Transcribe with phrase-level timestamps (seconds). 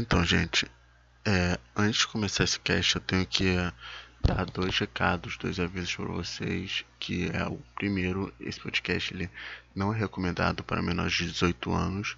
[0.00, 0.64] Então, gente,
[1.24, 3.52] é, antes de começar esse cast, eu tenho que
[4.22, 6.84] dar dois recados, dois avisos para vocês.
[7.00, 9.28] Que é o primeiro, esse podcast ele
[9.74, 12.16] não é recomendado para menores de 18 anos.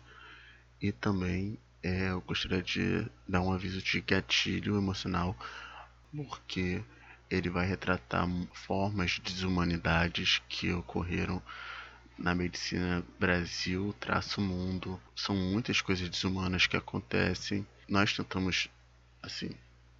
[0.79, 5.35] E também é, eu gostaria de dar um aviso de gatilho emocional,
[6.15, 6.85] porque
[7.31, 11.43] ele vai retratar formas de desumanidades que ocorreram
[12.21, 15.01] na medicina Brasil, traço mundo.
[15.17, 17.67] São muitas coisas desumanas que acontecem.
[17.89, 18.69] Nós tentamos,
[19.23, 19.51] assim,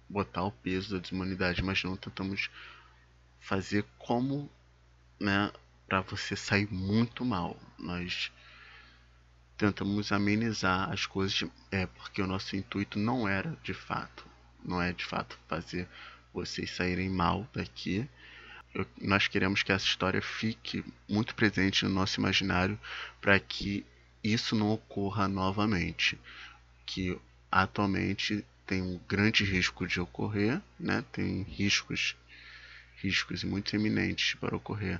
[0.07, 2.49] botar o peso da desumanidade, mas não tentamos
[3.39, 4.49] fazer como,
[5.19, 5.51] né,
[5.87, 7.59] para você sair muito mal.
[7.77, 8.31] Nós
[9.57, 14.25] tentamos amenizar as coisas, é porque o nosso intuito não era de fato,
[14.63, 15.87] não é de fato fazer
[16.31, 18.07] vocês saírem mal daqui.
[19.01, 22.79] Nós queremos que essa história fique muito presente no nosso imaginário
[23.19, 23.85] para que
[24.23, 26.17] isso não ocorra novamente.
[26.85, 27.19] Que
[27.51, 31.03] atualmente tem um grande risco de ocorrer, né?
[31.11, 32.15] tem riscos,
[32.97, 34.99] riscos muito eminentes para ocorrer.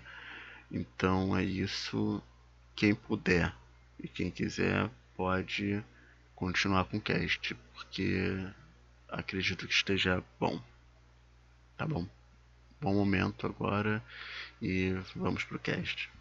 [0.69, 2.21] Então é isso.
[2.75, 3.53] Quem puder
[3.99, 5.83] e quem quiser pode
[6.35, 8.45] continuar com o cast, porque
[9.07, 10.61] acredito que esteja bom.
[11.77, 12.07] Tá bom?
[12.81, 14.03] Bom momento agora
[14.59, 16.11] e vamos pro cast.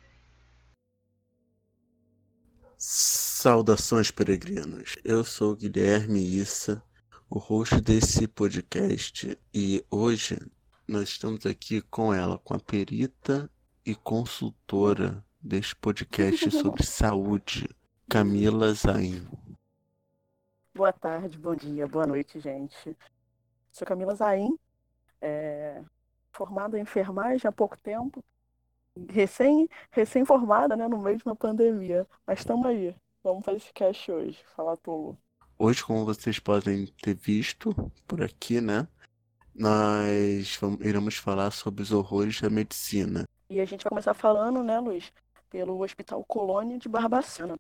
[2.77, 4.99] Saudações peregrinos.
[5.03, 6.85] Eu sou Guilherme Issa,
[7.31, 10.39] o host desse podcast, e hoje
[10.87, 13.51] nós estamos aqui com ela, com a perita
[13.87, 17.67] e consultora deste podcast sobre saúde,
[18.07, 19.27] Camila Zain.
[20.75, 22.95] Boa tarde, bom dia, boa noite, gente.
[23.73, 24.59] Sou Camila Zain,
[25.23, 25.83] é,
[26.33, 28.25] formada em enfermagem há pouco tempo,
[29.09, 32.07] recém, recém-formada, né, no meio de uma pandemia.
[32.27, 35.17] Mas estamos aí, vamos fazer esse cast hoje, falar tudo.
[35.59, 37.75] Hoje, como vocês podem ter visto
[38.07, 38.89] por aqui, né,
[39.55, 43.29] nós vamos, iremos falar sobre os horrores da medicina.
[43.49, 45.13] E a gente vai começar falando, né, Luiz,
[45.51, 47.59] pelo Hospital Colônia de Barbacena.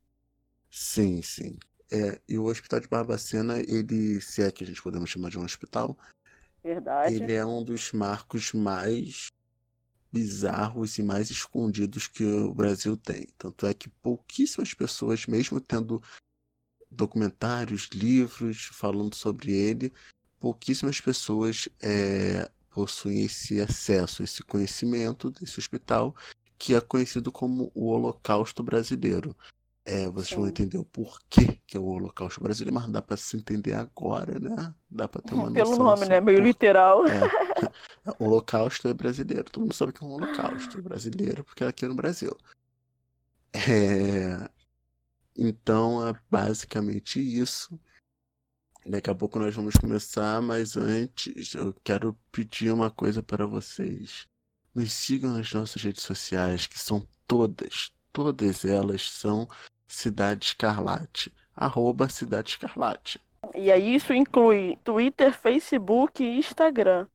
[0.70, 1.58] Sim, sim.
[1.92, 5.38] É, e o Hospital de Barbacena, ele, se é que a gente podemos chamar de
[5.38, 5.98] um hospital,
[6.62, 7.14] Verdade.
[7.14, 9.28] Ele é um dos marcos mais
[10.12, 13.28] bizarros e mais escondidos que o Brasil tem.
[13.38, 16.02] Tanto é que pouquíssimas pessoas, mesmo tendo
[16.90, 19.92] documentários, livros falando sobre ele,
[20.40, 26.14] pouquíssimas pessoas é, possuem esse acesso, esse conhecimento desse hospital,
[26.58, 29.36] que é conhecido como o Holocausto Brasileiro.
[29.84, 30.36] É, vocês Sim.
[30.36, 34.38] vão entender o porquê que é o Holocausto Brasileiro, mas dá para se entender agora,
[34.38, 34.74] né?
[34.90, 36.20] Dá para ter uma Pelo nome, né?
[36.20, 36.44] Meio por...
[36.44, 37.06] literal.
[37.06, 37.20] É.
[38.18, 39.44] O Holocausto é brasileiro.
[39.44, 42.36] Todo mundo sabe que é um Holocausto é brasileiro, porque é aqui no Brasil.
[43.52, 44.48] É...
[45.36, 47.80] Então é basicamente isso.
[48.86, 54.26] Daqui a pouco nós vamos começar, mas antes eu quero pedir uma coisa para vocês.
[54.74, 59.48] Nos sigam nas nossas redes sociais, que são todas, todas elas são
[59.86, 61.32] Cidade Escarlate.
[61.54, 63.20] Arroba Cidade Escarlate.
[63.54, 67.06] E aí isso inclui Twitter, Facebook e Instagram.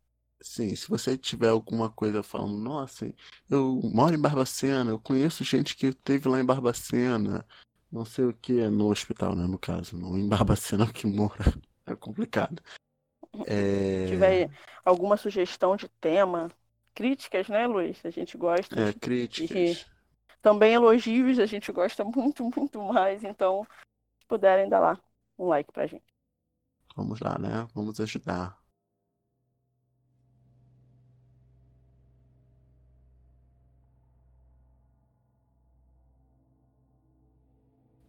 [0.41, 3.13] Sim, se você tiver alguma coisa falando, nossa,
[3.47, 7.45] eu moro em Barbacena, eu conheço gente que esteve lá em Barbacena,
[7.91, 11.33] não sei o que, no hospital, né, no caso, não em Barbacena que mora.
[11.83, 12.61] É complicado.
[13.47, 14.05] É...
[14.05, 14.49] Se tiver
[14.85, 16.47] alguma sugestão de tema,
[16.93, 17.99] críticas, né, Luiz?
[18.05, 18.79] A gente gosta.
[18.79, 19.87] É, críticas.
[20.43, 23.23] Também elogios, a gente gosta muito, muito mais.
[23.23, 23.65] Então,
[24.19, 24.99] se puderem, dar lá
[25.37, 26.05] um like pra gente.
[26.95, 27.67] Vamos lá, né?
[27.73, 28.60] Vamos ajudar.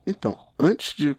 [0.07, 1.17] Então, antes de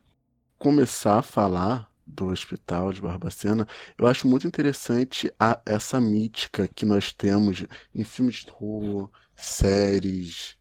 [0.58, 3.68] começar a falar do Hospital de Barbacena,
[3.98, 7.66] eu acho muito interessante a, essa mítica que nós temos
[7.96, 10.58] em filmes de terror, séries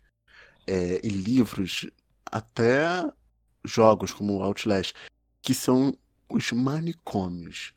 [0.66, 1.90] é, e livros,
[2.24, 3.04] até
[3.64, 4.94] jogos como Outlast,
[5.40, 5.96] que são
[6.28, 7.72] os manicômios.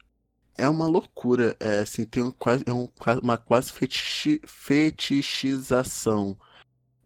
[0.58, 2.88] É uma loucura, é assim, tem um, quase, é um,
[3.22, 6.38] uma quase fetichi, fetichização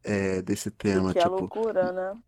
[0.03, 1.13] é, desse tema.
[1.13, 2.21] Que tipo, é loucura, né?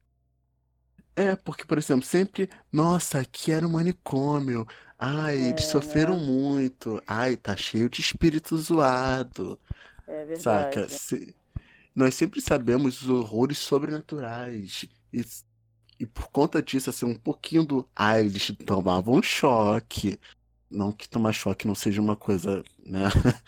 [1.15, 4.65] É, porque, por exemplo, sempre, nossa, aqui era um manicômio.
[4.97, 6.25] Ai, eles É, sofreram né?
[6.25, 7.01] muito.
[7.07, 9.59] Ai, tá cheio de espírito zoado.
[10.07, 10.81] É Saca?
[10.81, 10.93] verdade.
[10.93, 11.35] Se-
[11.95, 14.85] Nós sempre sabemos os horrores sobrenaturais.
[15.13, 15.25] E,
[15.99, 17.89] e por conta disso, assim, um pouquinho do.
[17.95, 20.19] Ai, eles tomavam choque.
[20.69, 23.03] Não que tomar choque não seja uma coisa, né?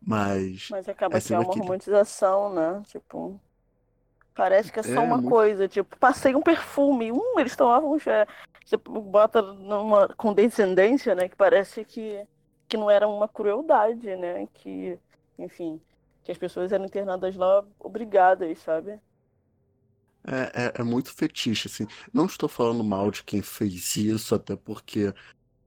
[0.00, 0.68] Mas.
[0.70, 2.82] Mas acaba é que é uma romantização, né?
[2.88, 3.40] Tipo,
[4.38, 7.98] parece que é só É, uma muito- coisa, tipo, passei um perfume, hum, eles tomavam
[7.98, 8.24] já.
[8.64, 11.28] Você bota numa condescendência, né?
[11.28, 12.24] Que parece que,
[12.68, 14.46] que não era uma crueldade, né?
[14.54, 14.96] Que,
[15.36, 15.80] enfim,
[16.22, 19.00] que as pessoas eram internadas lá obrigadas, sabe?
[20.24, 21.88] É, é, é muito fetiche, assim.
[22.14, 25.12] Não estou falando mal de quem fez isso, até porque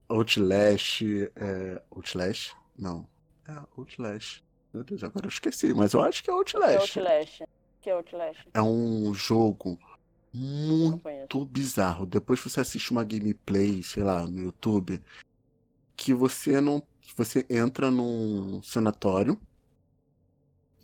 [0.08, 1.02] Outlast.
[1.36, 1.82] É...
[1.90, 2.54] Outlast?
[2.78, 3.06] Não.
[3.46, 4.42] É Outlast.
[4.72, 7.42] Meu Deus, agora eu esqueci, mas eu acho que é Que é Outlast.
[7.82, 8.38] Que é Outlast.
[8.54, 9.78] É um jogo
[10.32, 12.06] muito bizarro.
[12.06, 15.02] Depois você assiste uma gameplay, sei lá, no YouTube,
[15.96, 16.82] que você não.
[17.16, 19.38] Você entra num sanatório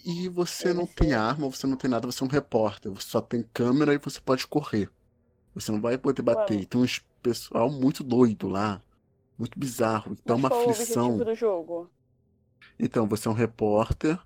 [0.04, 2.92] e você E não você- tem arma, você não tem nada, você é um repórter.
[2.92, 4.90] Você só tem câmera e você pode correr.
[5.54, 6.58] Você não vai poder bater.
[6.58, 6.64] Ué.
[6.66, 8.82] Tem uns pessoal muito doido lá.
[9.38, 10.16] Muito bizarro.
[10.20, 11.04] Então é Mas uma qual o aflição.
[11.06, 11.90] objetivo do jogo?
[12.78, 14.18] Então, você é um repórter.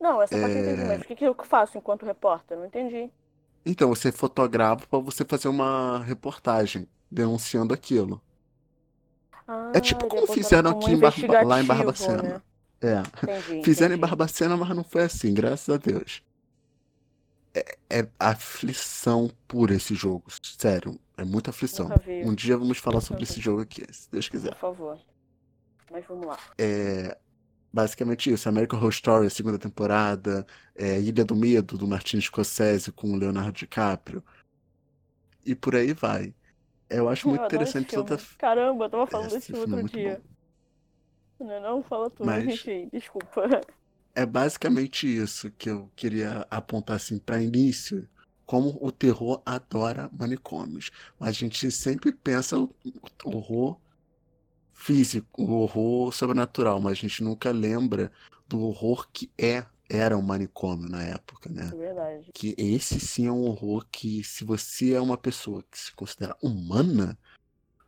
[0.00, 0.84] Não, essa parte eu entendi, É.
[0.86, 2.56] mas o que que eu faço enquanto repórter?
[2.56, 3.10] Não entendi.
[3.66, 8.20] Então, você fotografa para você fazer uma reportagem denunciando aquilo.
[9.46, 12.22] Ah, É tipo como botou fizeram aqui em Barba- lá em investigativo, Barbacena.
[12.22, 12.42] né?
[12.80, 13.00] É.
[13.00, 14.00] Entendi, Fizeram em entendi.
[14.10, 16.22] Barbacena, mas não foi assim, graças a Deus.
[17.54, 20.98] É, é aflição pura esse jogo, sério.
[21.16, 21.88] É muita aflição.
[22.24, 24.50] Um dia vamos falar sobre esse jogo aqui, se Deus quiser.
[24.50, 24.98] Por favor.
[25.90, 26.38] Mas vamos lá.
[26.58, 27.16] É
[27.78, 28.48] basicamente isso.
[28.48, 30.44] American Horror Story, segunda temporada.
[30.74, 34.22] é, Ilha do Medo, do Martin Scorsese com o Leonardo DiCaprio.
[35.46, 36.34] E por aí vai.
[36.90, 38.18] Eu acho Eu muito interessante tanta.
[38.36, 40.20] Caramba, eu tava falando Esse desse filme é outro dia.
[41.38, 43.60] Não, não, fala tudo, Mas- enfim, desculpa.
[44.12, 48.08] É basicamente isso que eu queria apontar assim para início.
[48.44, 50.90] Como o terror adora manicômios.
[51.18, 52.74] Mas a gente sempre pensa o
[53.24, 53.78] horror
[54.78, 58.12] físico, o horror sobrenatural, mas a gente nunca lembra
[58.46, 61.70] do horror que é era um manicômio na época, né?
[61.72, 62.30] É verdade.
[62.32, 66.36] Que esse sim é um horror que, se você é uma pessoa que se considera
[66.42, 67.18] humana,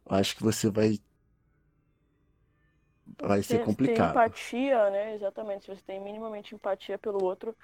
[0.09, 0.99] eu acho que você vai
[3.23, 4.11] vai ser complicado.
[4.11, 5.15] empatia, né?
[5.15, 5.67] Exatamente.
[5.67, 7.55] Se você tem minimamente empatia pelo outro,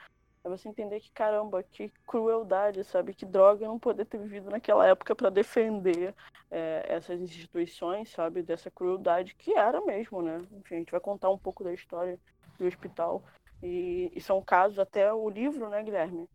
[0.47, 3.13] é você entender que, caramba, que crueldade, sabe?
[3.13, 6.15] Que droga não poder ter vivido naquela época para defender
[6.49, 8.43] é, essas instituições, sabe?
[8.43, 10.41] Dessa crueldade que era mesmo, né?
[10.53, 12.17] Enfim, a gente vai contar um pouco da história
[12.59, 13.25] do hospital.
[13.61, 16.29] E, e são casos, até o livro, né, Guilherme?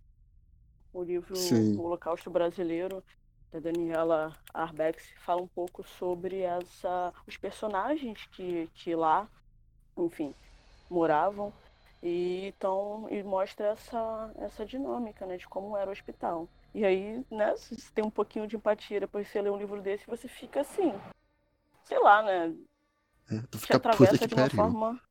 [0.93, 1.77] O livro Sim.
[1.77, 3.01] O Holocausto Brasileiro,
[3.49, 9.29] da Daniela Arbex, fala um pouco sobre essa, os personagens que, que lá,
[9.97, 10.35] enfim,
[10.89, 11.53] moravam
[12.03, 16.47] e então e mostra essa essa dinâmica, né, de como era o hospital.
[16.73, 19.57] E aí, né, se você tem um pouquinho de empatia depois de você ler um
[19.57, 20.93] livro desse, você fica assim,
[21.83, 22.55] sei lá, né,
[23.29, 24.55] É, tu te fica puta atravessa de uma pariu.
[24.55, 25.01] forma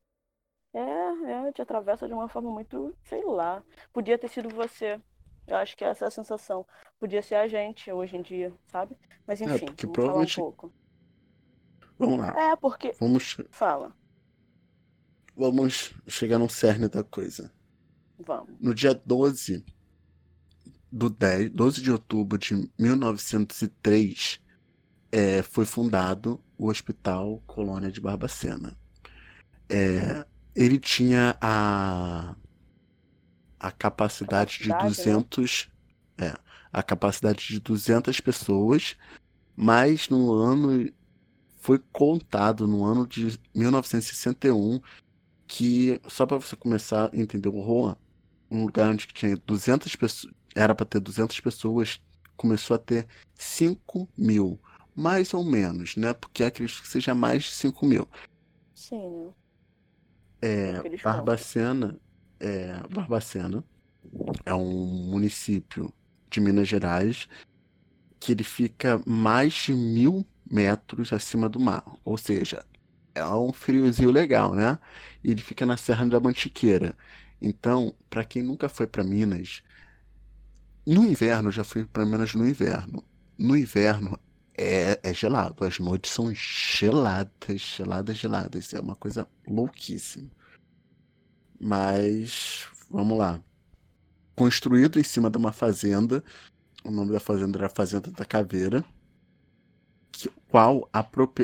[0.73, 3.63] é, é, te atravessa de uma forma muito, sei lá.
[3.93, 5.01] Podia ter sido você.
[5.47, 6.65] Eu acho que essa é a sensação.
[6.99, 8.97] Podia ser a gente hoje em dia, sabe?
[9.27, 10.73] Mas enfim, É, porque vamos provavelmente- falar um pouco.
[11.99, 12.51] Vamos lá.
[12.53, 12.93] É, porque.
[13.01, 13.93] Vamos, Fala,
[15.41, 17.51] vamos chegar no cerne da coisa.
[18.19, 18.55] vamos.
[18.61, 19.65] No dia 12
[20.93, 24.39] do 10, 12 de outubro de 1903,
[25.11, 28.77] é, foi fundado o Hospital Colônia de Barbacena.
[29.67, 32.37] É, ele tinha a,
[33.59, 35.15] a capacidade de Capacidade, né?
[35.15, 35.71] 200,
[36.19, 36.35] é,
[36.71, 38.95] a capacidade de 200 pessoas,
[39.57, 40.93] mas no ano
[41.57, 44.81] foi contado no ano de 1961
[45.51, 47.97] que só para você começar a entender o horror,
[48.49, 52.01] um lugar onde tinha 200 pessoas, era para ter 200 pessoas,
[52.37, 53.05] começou a ter
[53.35, 54.61] 5 mil,
[54.95, 56.15] mais ou menos, né?
[56.15, 58.09] Porque acredito que seja mais de 5 mil.
[58.77, 59.33] Sim, né?
[60.41, 61.99] É, eles Barbacena,
[62.39, 63.65] é, Barbacena
[64.47, 65.93] é um município
[66.31, 67.29] de Minas Gerais
[68.21, 72.65] que ele fica mais de mil metros acima do mar, ou seja,
[73.21, 74.79] é um friozinho legal, né?
[75.23, 76.97] E ele fica na Serra da Mantiqueira.
[77.41, 79.63] Então, para quem nunca foi para Minas,
[80.87, 83.05] no inverno, já fui para Minas no inverno.
[83.39, 84.19] No inverno
[84.57, 88.75] é, é gelado, as noites são geladas, geladas, geladas.
[88.75, 90.31] É uma coisa louquíssima.
[91.61, 93.41] Mas, vamos lá.
[94.35, 96.25] Construído em cima de uma fazenda,
[96.85, 98.85] o nome da fazenda era Fazenda da Caveira,
[100.51, 100.89] qual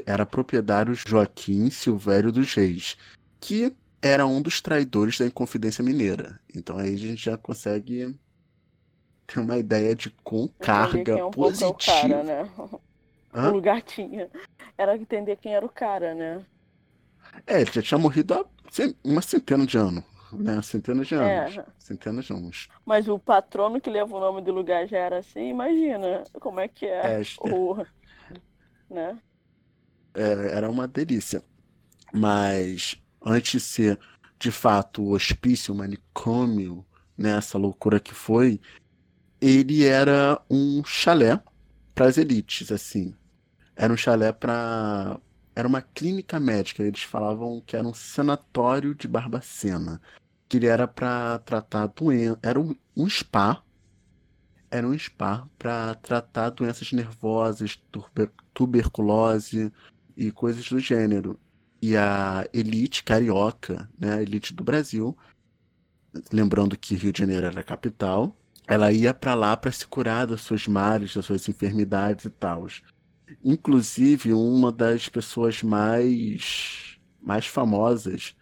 [0.05, 2.97] era proprietário Joaquim Silvério dos Reis,
[3.41, 6.39] que era um dos traidores da Inconfidência Mineira.
[6.55, 8.15] Então aí a gente já consegue
[9.27, 11.77] ter uma ideia de com carga é um é positiva.
[11.79, 12.51] cara, né?
[13.33, 14.31] O lugar tinha.
[14.79, 16.45] Era entender quem era o cara, né?
[17.47, 18.45] É, ele já tinha morrido há
[19.05, 20.05] uma centena de anos.
[20.33, 20.61] Né?
[20.63, 21.57] Centenas de anos.
[21.59, 21.65] É.
[21.79, 22.69] Centenas de anos.
[22.85, 26.69] Mas o patrono que leva o nome do lugar já era assim, imagina como é
[26.69, 27.21] que é.
[27.21, 27.85] é o...
[28.91, 29.19] né?
[30.15, 31.43] É, era uma delícia.
[32.13, 34.01] Mas antes de ser
[34.39, 36.85] de fato o hospício, o manicômio,
[37.17, 38.61] nessa né, loucura que foi,
[39.41, 41.41] ele era um chalé
[41.95, 43.15] para as elites, assim.
[43.75, 45.19] Era um chalé para
[45.55, 46.83] era uma clínica médica.
[46.83, 50.01] Eles falavam que era um sanatório de Barbacena,
[50.49, 53.63] que ele era para tratar doenças, era um, um spa,
[54.71, 59.73] era um spa para tratar doenças nervosas, tuber tuberculose
[60.17, 61.39] e coisas do gênero.
[61.81, 65.17] E a elite carioca, né, a elite do Brasil,
[66.33, 68.35] lembrando que Rio de Janeiro era a capital,
[68.67, 72.67] ela ia para lá para se curar das suas males, das suas enfermidades e tal.
[73.45, 78.35] Inclusive, uma das pessoas mais, mais famosas,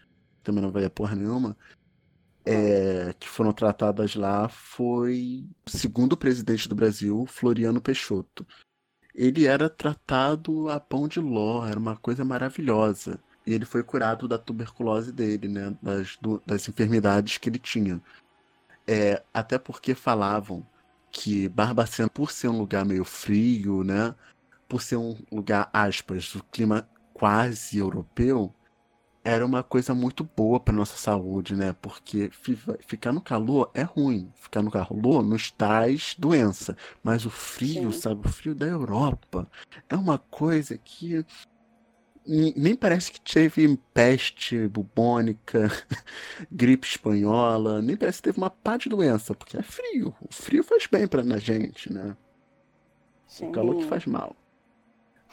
[0.43, 1.57] também não vai a porra nenhuma,
[2.44, 8.46] é, que foram tratadas lá foi o segundo presidente do Brasil, Floriano Peixoto.
[9.14, 13.20] Ele era tratado a pão de ló, era uma coisa maravilhosa.
[13.46, 15.76] E ele foi curado da tuberculose dele, né?
[15.80, 18.00] Das, do, das enfermidades que ele tinha.
[18.86, 20.66] É, até porque falavam
[21.10, 24.14] que Barbacena, por ser um lugar meio frio, né?
[24.68, 28.52] Por ser um lugar, aspas, o clima quase europeu,
[29.25, 31.75] era uma coisa muito boa para nossa saúde, né?
[31.81, 32.31] Porque
[32.87, 34.31] ficar no calor é ruim.
[34.35, 36.76] Ficar no calor nos traz doença.
[37.02, 38.00] Mas o frio, Sim.
[38.00, 38.28] sabe?
[38.28, 39.49] O frio da Europa
[39.88, 41.25] é uma coisa que
[42.26, 45.71] nem parece que teve peste bubônica,
[46.50, 50.14] gripe espanhola, nem parece que teve uma pá de doença, porque é frio.
[50.21, 52.16] O frio faz bem pra na gente, né?
[53.26, 53.49] Sim.
[53.49, 54.35] O calor que faz mal.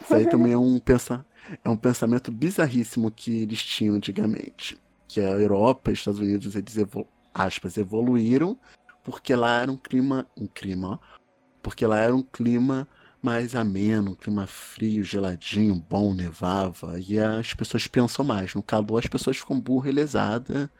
[0.01, 1.25] Isso aí também é um, pensa,
[1.63, 4.79] é um pensamento bizarríssimo que eles tinham antigamente.
[5.07, 8.57] Que a Europa e Estados Unidos, eles evolu aspas, evoluíram
[9.03, 10.27] porque lá era um clima.
[10.37, 11.19] Um clima, ó,
[11.61, 12.87] Porque lá era um clima
[13.21, 16.99] mais ameno, um clima frio, geladinho, bom, nevava.
[16.99, 18.55] E as pessoas pensam mais.
[18.55, 20.71] No calor, as pessoas ficam burra e lesada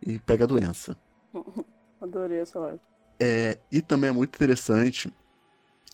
[0.00, 0.96] e pega a doença.
[2.00, 2.80] Adorei essa live.
[3.18, 5.12] É, e também é muito interessante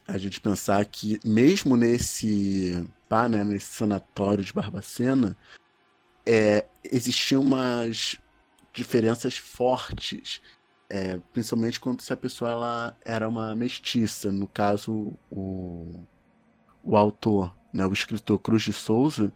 [0.07, 5.37] a gente pensar que, mesmo nesse, pá, né, nesse sanatório de Barbacena,
[6.25, 8.17] é, existiam umas
[8.73, 10.41] diferenças fortes
[10.89, 14.31] é, principalmente quando se a pessoa ela era uma mestiça.
[14.31, 16.05] No caso, o,
[16.83, 19.33] o autor, né, o escritor Cruz de Souza,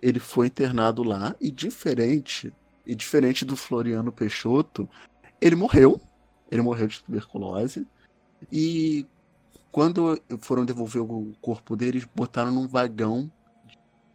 [0.00, 2.52] ele foi internado lá e diferente,
[2.86, 4.88] e diferente do Floriano Peixoto,
[5.40, 6.00] ele morreu.
[6.50, 7.86] Ele morreu de tuberculose.
[8.50, 9.06] E
[9.70, 13.30] quando foram devolver o corpo dele, eles botaram num vagão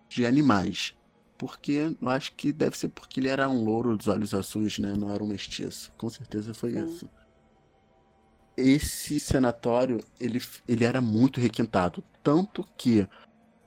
[0.09, 0.95] de animais
[1.37, 4.93] porque eu acho que deve ser porque ele era um louro dos olhos azuis, né?
[4.93, 5.91] Não era um mestiço.
[5.97, 6.85] Com certeza foi Sim.
[6.85, 7.09] isso.
[8.55, 12.03] Esse senatório, ele, ele era muito requintado.
[12.23, 13.07] Tanto que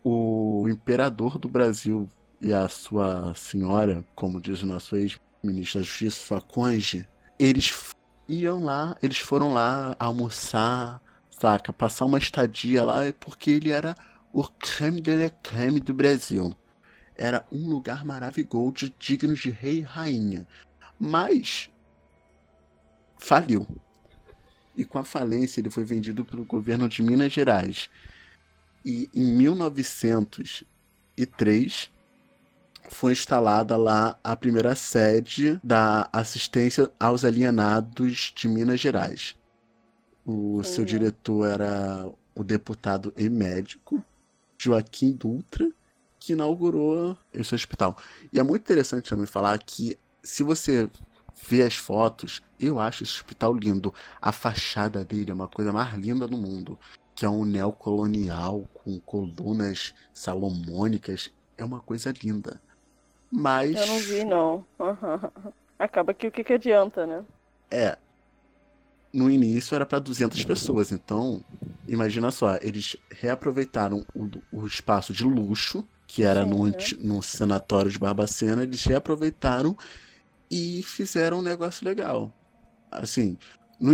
[0.02, 6.26] o imperador do Brasil e a sua senhora, como diz o nosso ex-ministro da Justiça,
[6.26, 7.07] sua conge,
[7.38, 7.95] eles
[8.26, 11.02] iam lá, eles foram lá almoçar,
[11.40, 11.73] saca?
[11.73, 13.95] Passar uma estadia lá, porque ele era
[14.33, 16.54] o creme de la creme do Brasil
[17.18, 20.47] era um lugar maravilhoso, digno de rei e rainha.
[20.99, 21.68] Mas
[23.18, 23.66] faliu.
[24.76, 27.90] E com a falência ele foi vendido pelo governo de Minas Gerais.
[28.85, 31.90] E em 1903
[32.88, 39.37] foi instalada lá a primeira sede da assistência aos alienados de Minas Gerais.
[40.30, 44.04] O seu diretor era o deputado e médico
[44.58, 45.66] Joaquim Dutra
[46.20, 47.97] que inaugurou esse hospital.
[48.30, 50.90] E é muito interessante também falar que, se você
[51.49, 53.94] vê as fotos, eu acho esse hospital lindo.
[54.20, 56.78] A fachada dele é uma coisa mais linda do mundo.
[57.14, 61.32] Que é um neocolonial com colunas salomônicas.
[61.56, 62.61] É uma coisa linda.
[63.30, 63.75] Mas.
[63.75, 64.66] Eu não vi, não.
[65.78, 67.25] Acaba que o que, que adianta, né?
[67.70, 67.97] É.
[69.12, 71.43] No início era para 200 pessoas, então
[71.87, 76.65] imagina só, eles reaproveitaram o, o espaço de luxo que era no,
[77.00, 79.77] no sanatório de Barbacena, eles reaproveitaram
[80.50, 82.33] e fizeram um negócio legal.
[82.91, 83.37] Assim,
[83.79, 83.93] no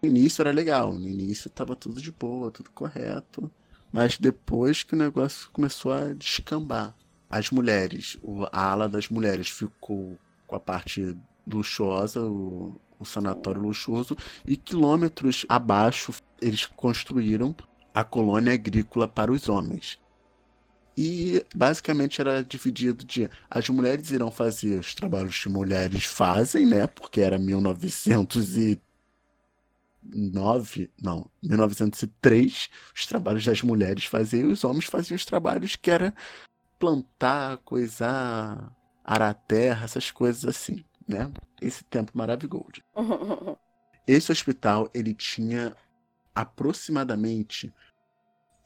[0.00, 3.50] início era legal, no início tava tudo de boa, tudo correto,
[3.92, 6.94] mas depois que o negócio começou a descambar,
[7.28, 8.16] as mulheres,
[8.52, 15.44] a ala das mulheres ficou com a parte luxuosa, o, o sanatório luxuoso, e quilômetros
[15.48, 17.54] abaixo eles construíram
[17.94, 19.98] a colônia agrícola para os homens
[20.96, 26.86] E basicamente era dividido de as mulheres irão fazer os trabalhos que mulheres fazem, né?
[26.86, 28.80] Porque era 1909,
[31.02, 36.14] não, 1903, os trabalhos das mulheres faziam e os homens faziam os trabalhos que era
[36.78, 38.72] plantar, coisar,
[39.04, 41.30] arar terra, essas coisas assim, né?
[41.60, 42.82] Esse tempo maravilhoso.
[44.06, 45.74] Esse hospital, ele tinha
[46.34, 47.72] aproximadamente,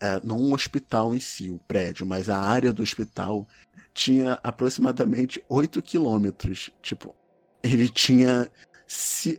[0.00, 3.46] é, não um hospital em si, o prédio, mas a área do hospital
[3.94, 6.70] tinha aproximadamente 8 quilômetros.
[6.82, 7.14] Tipo,
[7.62, 8.50] ele tinha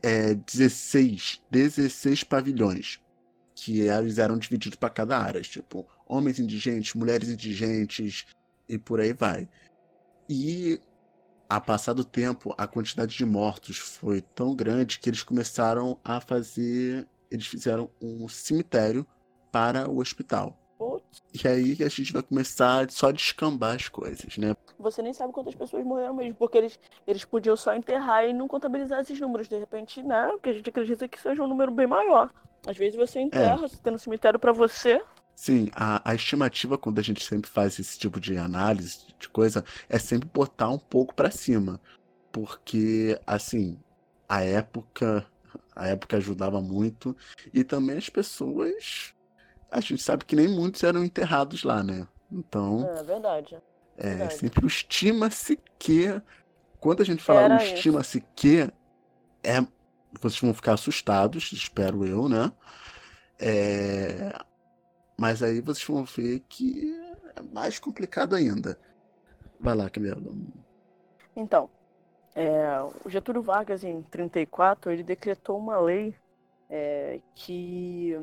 [0.01, 2.99] é, 16, 16 pavilhões,
[3.53, 5.41] que eles eram divididos para cada área.
[5.41, 8.25] Tipo, homens indigentes, mulheres indigentes,
[8.67, 9.47] e por aí vai.
[10.29, 10.79] E
[11.51, 16.21] a passar do tempo, a quantidade de mortos foi tão grande que eles começaram a
[16.21, 17.05] fazer.
[17.29, 19.05] Eles fizeram um cemitério
[19.51, 20.57] para o hospital.
[21.33, 24.55] E aí a gente vai começar só a descambar as coisas, né?
[24.79, 28.47] Você nem sabe quantas pessoas morreram mesmo, porque eles, eles podiam só enterrar e não
[28.47, 29.49] contabilizar esses números.
[29.49, 30.29] De repente, né?
[30.31, 32.31] Porque a gente acredita que seja um número bem maior.
[32.65, 33.57] Às vezes você enterra, é.
[33.57, 35.01] você tem um cemitério para você,
[35.35, 39.65] Sim, a, a estimativa, quando a gente sempre faz esse tipo de análise de coisa,
[39.89, 41.79] é sempre botar um pouco para cima.
[42.31, 43.77] Porque, assim,
[44.29, 45.25] a época.
[45.75, 47.15] A época ajudava muito.
[47.53, 49.13] E também as pessoas.
[49.69, 52.07] A gente sabe que nem muitos eram enterrados lá, né?
[52.31, 52.87] Então.
[52.97, 53.57] É verdade.
[53.97, 54.35] É, verdade.
[54.35, 56.21] sempre o estima-se que.
[56.79, 58.71] Quando a gente fala estima-se que,
[59.43, 59.61] é,
[60.19, 62.51] vocês vão ficar assustados, espero eu, né?
[63.39, 64.33] É,
[65.21, 66.99] mas aí vocês vão ver que
[67.35, 68.75] é mais complicado ainda.
[69.59, 70.17] Vai lá, Camila.
[71.35, 71.69] Então,
[72.33, 72.65] é,
[73.05, 76.15] o Getúlio Vargas, em 34, ele decretou uma lei
[76.67, 78.19] é, que,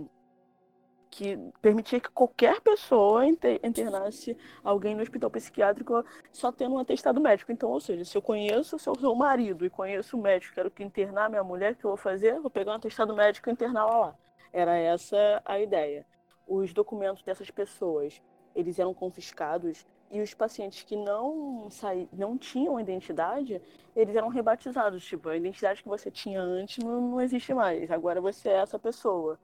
[1.08, 7.52] que permitia que qualquer pessoa internasse alguém no hospital psiquiátrico só tendo um atestado médico.
[7.52, 10.82] Então, ou seja, se eu conheço o seu marido e conheço o médico, quero que
[10.82, 12.40] internar minha mulher, o que eu vou fazer?
[12.40, 14.16] Vou pegar um atestado médico e internar lá.
[14.52, 16.04] Era essa a ideia
[16.48, 18.20] os documentos dessas pessoas
[18.54, 23.60] eles eram confiscados e os pacientes que não saí, não tinham identidade,
[23.94, 25.04] eles eram rebatizados.
[25.04, 27.90] Tipo, a identidade que você tinha antes não, não existe mais.
[27.90, 29.38] Agora você é essa pessoa.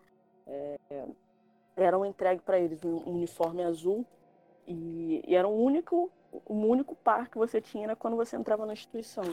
[0.47, 0.79] É,
[1.77, 4.05] eram entregue para eles um, uniforme azul
[4.67, 6.11] e, e, era o único,
[6.47, 9.25] o único par que você tinha quando você entrava na instituição.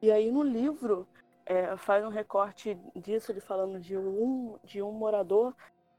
[0.00, 1.06] E aí no livro
[1.44, 5.54] é, faz um recorte disso, ele falando de um, de um morador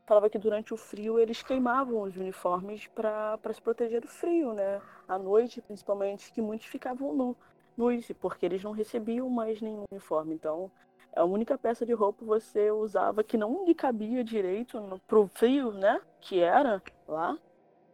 [0.10, 4.82] falava que durante o frio eles queimavam os uniformes para se proteger do frio, né?
[5.08, 7.38] À noite, principalmente, que muitos ficavam nu,
[7.78, 10.34] nus, porque eles não recebiam mais nenhum uniforme.
[10.34, 10.72] Então,
[11.16, 16.02] a única peça de roupa você usava que não lhe cabia direito pro frio, né?
[16.20, 17.38] Que era lá.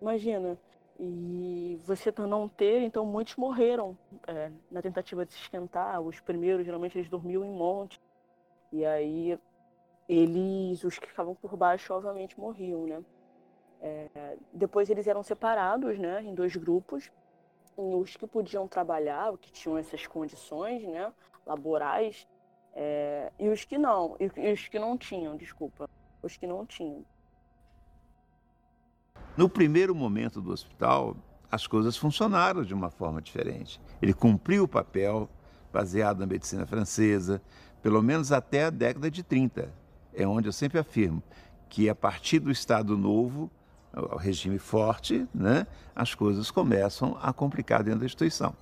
[0.02, 0.58] Imagina.
[0.98, 6.00] E você não ter, então muitos morreram é, na tentativa de se esquentar.
[6.00, 8.00] Os primeiros, geralmente, eles dormiam em monte.
[8.72, 9.38] E aí
[10.08, 13.04] eles, os que ficavam por baixo, obviamente morriam, né?
[13.82, 17.12] É, depois eles eram separados, né, em dois grupos.
[17.76, 21.12] Os que podiam trabalhar, que tinham essas condições, né,
[21.46, 22.28] laborais,
[22.74, 25.90] é, e os que não, e os que não tinham, desculpa,
[26.22, 27.04] os que não tinham.
[29.36, 31.18] No primeiro momento do hospital,
[31.52, 33.82] as coisas funcionaram de uma forma diferente.
[34.02, 35.30] Ele cumpriu o papel
[35.72, 37.42] baseado na medicina francesa,
[37.82, 39.85] pelo menos até a década de 30
[40.16, 41.22] é onde eu sempre afirmo
[41.70, 43.52] que a partir do Estado Novo,
[43.94, 48.54] o regime forte, né, as coisas começam a complicar dentro da instituição.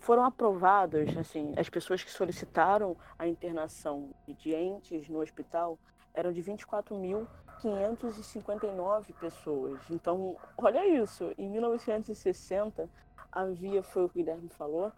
[0.00, 5.78] Foram aprovadas, assim, as pessoas que solicitaram a internação de entes no hospital
[6.12, 9.80] eram de 24.559 pessoas.
[9.88, 12.90] Então, olha isso, em 1960
[13.30, 14.90] havia, foi o que o Guilherme falou,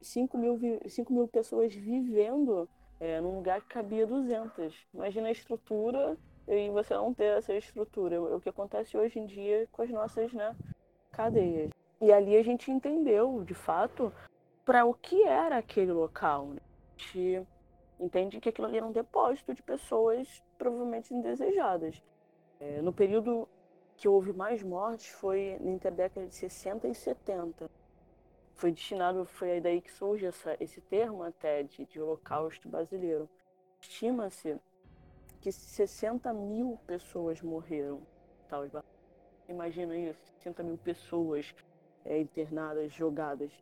[0.00, 2.68] 5 mil, 5 mil pessoas vivendo
[3.00, 4.74] é, num lugar que cabia 200.
[4.92, 8.16] Imagina a estrutura e você não ter essa estrutura.
[8.16, 10.54] É o que acontece hoje em dia com as nossas né,
[11.12, 11.70] cadeias.
[12.00, 14.12] E ali a gente entendeu, de fato,
[14.64, 16.48] para o que era aquele local.
[16.48, 16.60] Né?
[16.96, 17.46] A gente
[18.00, 22.02] entende que aquilo ali era um depósito de pessoas provavelmente indesejadas.
[22.60, 23.48] É, no período
[23.96, 27.70] que houve mais mortes foi entre a década de 60 e 70
[28.54, 33.28] foi destinado, foi aí daí que surge essa, esse termo até de, de holocausto brasileiro.
[33.80, 34.56] Estima-se
[35.40, 38.00] que 60 mil pessoas morreram.
[38.48, 38.64] Tal,
[39.48, 41.54] imagina isso, 60 mil pessoas
[42.04, 43.52] é, internadas, jogadas.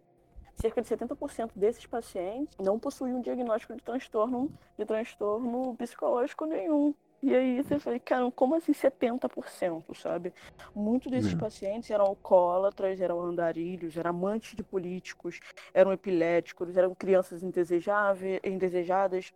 [0.55, 6.95] Cerca de 70% desses pacientes não possuíam diagnóstico de transtorno, de transtorno psicológico nenhum.
[7.23, 10.33] E aí você fala, cara, como assim 70%, sabe?
[10.75, 11.37] Muitos desses É.
[11.37, 15.39] pacientes eram alcoólatras, eram andarilhos, eram amantes de políticos,
[15.73, 19.33] eram epiléticos, eram crianças indesejáveis, indesejadas,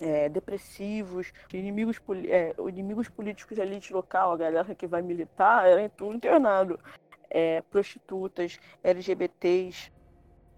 [0.00, 5.88] é, depressivos, inimigos, é, inimigos políticos de elite local, a galera que vai militar, era
[5.88, 6.78] tudo internado.
[7.30, 9.90] É, prostitutas, LGBTs,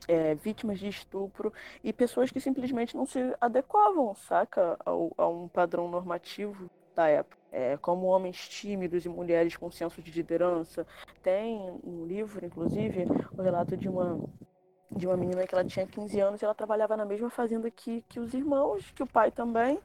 [0.08, 5.48] é, vítimas de estupro e pessoas que simplesmente não se adequavam, saca, ao, a um
[5.48, 7.36] padrão normativo da época.
[7.52, 10.86] É, como homens tímidos e mulheres com senso de liderança.
[11.22, 13.06] Tem um livro, inclusive,
[13.36, 14.20] o relato de uma
[14.90, 18.02] de uma menina que ela tinha 15 anos e ela trabalhava na mesma fazenda que,
[18.08, 19.80] que os irmãos, que o pai também.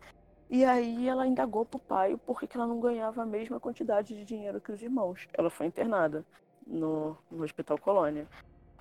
[0.49, 4.25] E aí ela indagou pro pai por que ela não ganhava a mesma quantidade de
[4.25, 5.27] dinheiro que os irmãos.
[5.33, 6.25] Ela foi internada
[6.67, 8.27] no, no Hospital Colônia.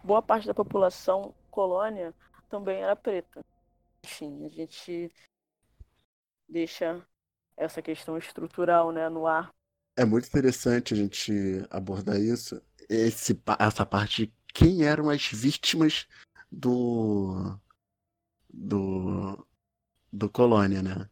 [0.02, 2.14] Boa parte da população colônia
[2.48, 3.44] também era preta.
[4.04, 5.12] Enfim, a gente
[6.48, 7.04] deixa
[7.56, 9.50] essa questão estrutural né, no ar.
[9.96, 11.32] É muito interessante a gente
[11.70, 16.06] abordar isso, esse, essa parte de quem eram as vítimas
[16.50, 17.58] do
[18.52, 19.46] do
[20.12, 21.08] do Colônia, né?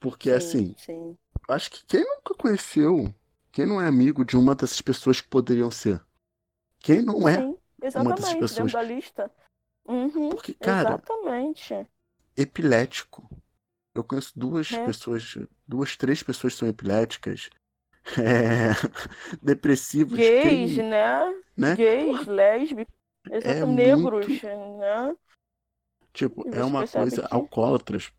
[0.00, 1.16] Porque assim, Sim,
[1.48, 3.14] acho que quem nunca conheceu,
[3.52, 6.02] quem não é amigo de uma dessas pessoas que poderiam ser?
[6.80, 7.36] Quem não é?
[7.36, 8.54] sim, exatamente, pessoas.
[8.54, 9.30] dentro da lista.
[9.88, 11.86] Uhum, Porque, cara, exatamente.
[12.36, 13.28] epilético.
[13.94, 14.84] Eu conheço duas É.
[14.84, 17.48] pessoas, duas, três pessoas que são epiléticas.
[18.18, 18.70] É,
[19.42, 21.42] depressivos, Gays, quem, né?
[21.56, 21.74] né?
[21.74, 22.94] Gays, lésbicos,
[23.28, 24.46] É negros, muito-
[24.78, 25.16] né?
[26.12, 28.12] Tipo, é uma coisa que- alcoólatras.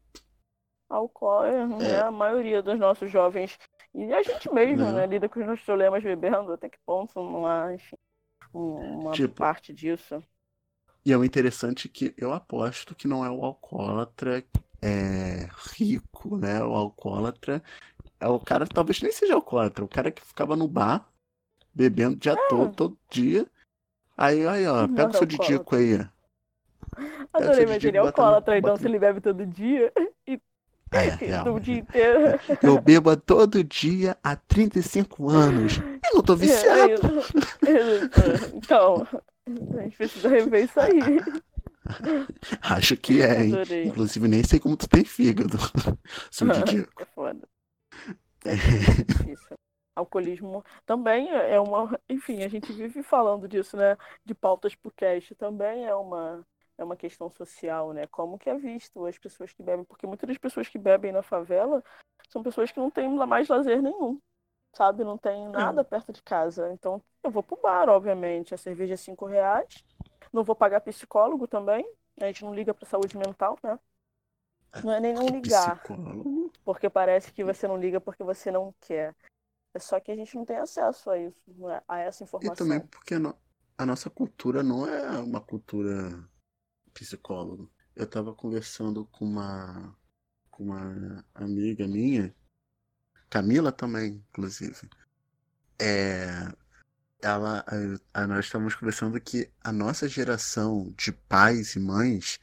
[0.89, 1.65] Álcool, É.
[1.67, 1.99] né?
[2.01, 3.57] A maioria dos nossos jovens,
[3.93, 4.91] e a gente mesmo, Né?
[4.91, 5.07] né?
[5.07, 7.95] Lida com os nossos problemas bebendo, até que ponto não há, enfim,
[8.53, 10.23] uma Tipo, parte disso.
[11.05, 14.43] E é o interessante que eu aposto que não é o alcoólatra
[14.81, 16.61] é, rico, né?
[16.63, 17.63] O alcoólatra
[18.19, 21.07] é o cara, talvez nem seja alcoólatra, o cara que ficava no bar,
[21.73, 23.47] bebendo dia todo, todo dia.
[24.17, 25.93] Aí, aí, ó, Não pega o é seu didico aí.
[27.31, 29.93] Adorei, mas ele é alcoólatra, então se ele bebe todo dia,
[30.91, 32.39] É, inteiro.
[32.63, 35.77] Eu bebo todo dia há 35 anos.
[35.77, 36.93] E não tô É viciado.
[36.93, 37.37] isso.
[37.37, 38.55] Isso.
[38.55, 39.07] Então,
[39.77, 40.99] a gente precisa rever isso aí.
[42.61, 43.53] Acho que é, hein?
[43.53, 43.83] Adorei.
[43.85, 45.57] Inclusive, nem sei como tu tem fígado.
[46.31, 47.01] Seu didico.
[47.01, 47.47] É foda.
[48.45, 49.57] É difícil.
[49.95, 51.99] Alcoolismo também é uma.
[52.07, 53.97] Enfim, a gente vive falando disso, né?
[54.23, 55.33] De pautas pro cast.
[55.35, 56.45] Também é uma,
[56.77, 58.07] é uma questão social, né?
[58.07, 59.85] Como que é visto as pessoas que bebem.
[59.85, 61.83] Porque muitas das pessoas que bebem na favela
[62.29, 64.19] são pessoas que não têm mais lazer nenhum.
[64.75, 65.03] Sabe?
[65.03, 66.71] Não tem nada perto de casa.
[66.71, 68.53] Então, eu vou pro bar, obviamente.
[68.53, 69.83] A cerveja é cinco reais.
[70.31, 71.89] Não vou pagar psicólogo também.
[72.19, 73.79] A gente não liga pra saúde mental, né?
[74.83, 75.79] Não é nem não ligar.
[75.81, 76.51] Psicólogo.
[76.63, 79.15] Porque parece que você não liga porque você não quer.
[79.73, 81.81] É só que a gente não tem acesso a isso, não é?
[81.87, 82.55] a essa E informação.
[82.55, 83.35] também porque a, no-
[83.77, 86.27] a nossa cultura não é uma cultura
[86.97, 87.69] psicólogo.
[87.95, 89.95] Eu tava conversando com uma,
[90.49, 92.33] com uma amiga minha,
[93.29, 94.89] Camila também, inclusive.
[95.79, 96.27] É,
[97.21, 97.63] ela,
[98.13, 102.39] a- a- nós estávamos conversando que a nossa geração de pais e mães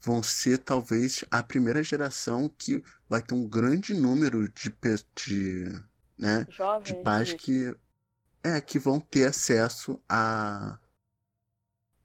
[0.00, 4.74] vão ser talvez a primeira geração que vai ter um grande número de,
[5.16, 5.64] de,
[6.18, 6.46] né,
[6.82, 7.36] de pais isso.
[7.38, 7.76] que
[8.42, 10.78] é que vão ter acesso a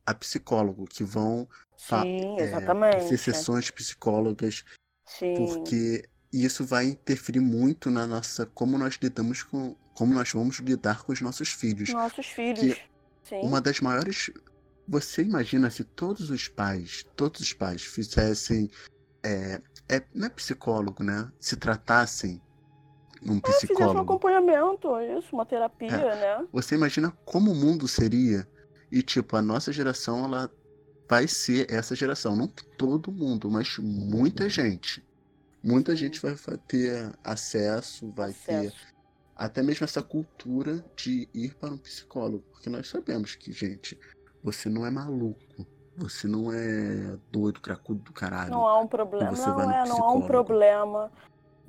[0.04, 1.48] a psicólogo, que vão
[2.04, 3.10] Sim, é, exatamente.
[3.10, 4.64] ter sessões psicólogas,
[5.06, 10.58] Sim, porque isso vai interferir muito na nossa como nós lidamos com como nós vamos
[10.60, 11.90] lidar com os nossos filhos.
[11.90, 12.78] nossos filhos.
[13.24, 14.32] Sim, Uma das maiores.
[14.88, 18.70] Você imagina se todos os pais, todos os pais fizessem.
[19.24, 21.30] É, é, não é psicólogo, né?
[21.40, 22.42] Se tratassem
[23.24, 24.00] um É, fizesse um psicólogo.
[24.02, 26.40] acompanhamento, isso, uma terapia, É.
[26.40, 26.48] né?
[26.52, 28.48] Você imagina como o mundo seria?
[28.92, 30.50] E, tipo, a nossa geração, ela
[31.12, 32.38] vai ser essa geração.
[32.38, 35.06] Não todo mundo, mas muita gente.
[35.62, 36.34] Muita gente vai
[36.66, 38.88] ter acesso, vai ter Acesso.
[39.36, 42.46] até mesmo essa cultura de ir para um psicólogo.
[42.54, 44.00] Porque nós sabemos que, gente,
[44.42, 45.68] você não é maluco.
[45.98, 48.52] Você não é doido, cracudo do caralho.
[48.52, 49.32] Não há um problema.
[49.34, 51.12] Não é, não há um problema.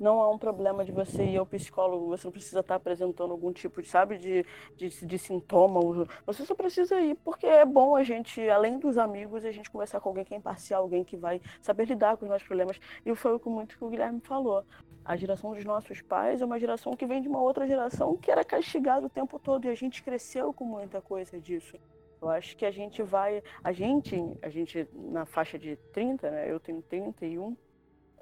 [0.03, 3.53] Não há um problema de você ir ao psicólogo, você não precisa estar apresentando algum
[3.53, 5.79] tipo de, sabe, de, de, de sintoma.
[6.25, 10.01] Você só precisa ir, porque é bom a gente, além dos amigos, a gente conversar
[10.01, 12.77] com alguém que é imparcial, alguém que vai saber lidar com os nossos problemas.
[13.05, 14.65] E foi muito que o Guilherme falou.
[15.05, 18.29] A geração dos nossos pais é uma geração que vem de uma outra geração que
[18.29, 21.79] era castigada o tempo todo e a gente cresceu com muita coisa disso.
[22.21, 23.41] Eu acho que a gente vai.
[23.63, 26.51] A gente, a gente na faixa de 30, né?
[26.51, 27.55] Eu tenho 31.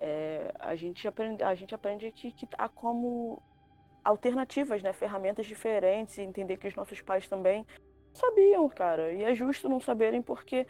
[0.01, 3.41] É, a, gente aprende, a gente aprende que, que há como
[4.03, 4.91] alternativas, né?
[4.91, 7.65] Ferramentas diferentes e entender que os nossos pais também
[8.11, 9.13] sabiam, cara.
[9.13, 10.65] E é justo não saberem porque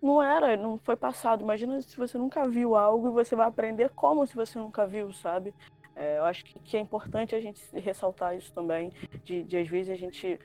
[0.00, 1.42] não era, não foi passado.
[1.42, 5.12] Imagina se você nunca viu algo e você vai aprender como se você nunca viu,
[5.12, 5.52] sabe?
[5.96, 8.92] É, eu acho que, que, é importante a gente ressaltar isso também,
[9.24, 10.38] de, de às vezes a gente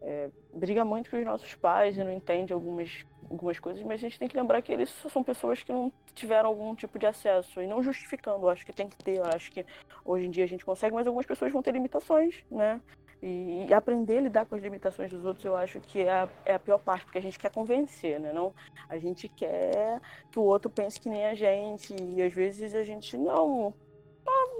[0.00, 4.08] é, briga muito com os nossos pais e não entende algumas, algumas coisas, mas a
[4.08, 7.60] gente tem que lembrar que eles são pessoas que não tiveram algum tipo de acesso,
[7.60, 9.64] e não justificando, acho que tem que ter, acho que
[10.04, 12.80] hoje em dia a gente consegue, mas algumas pessoas vão ter limitações, né?
[13.22, 16.28] E, e, aprender a lidar com as limitações dos outros, eu acho que é a,
[16.44, 18.32] é a, pior parte, porque a gente quer convencer, né?
[18.32, 18.54] Não,
[18.88, 22.84] a gente quer que o outro pense que nem a gente, e às vezes a
[22.84, 23.72] gente não.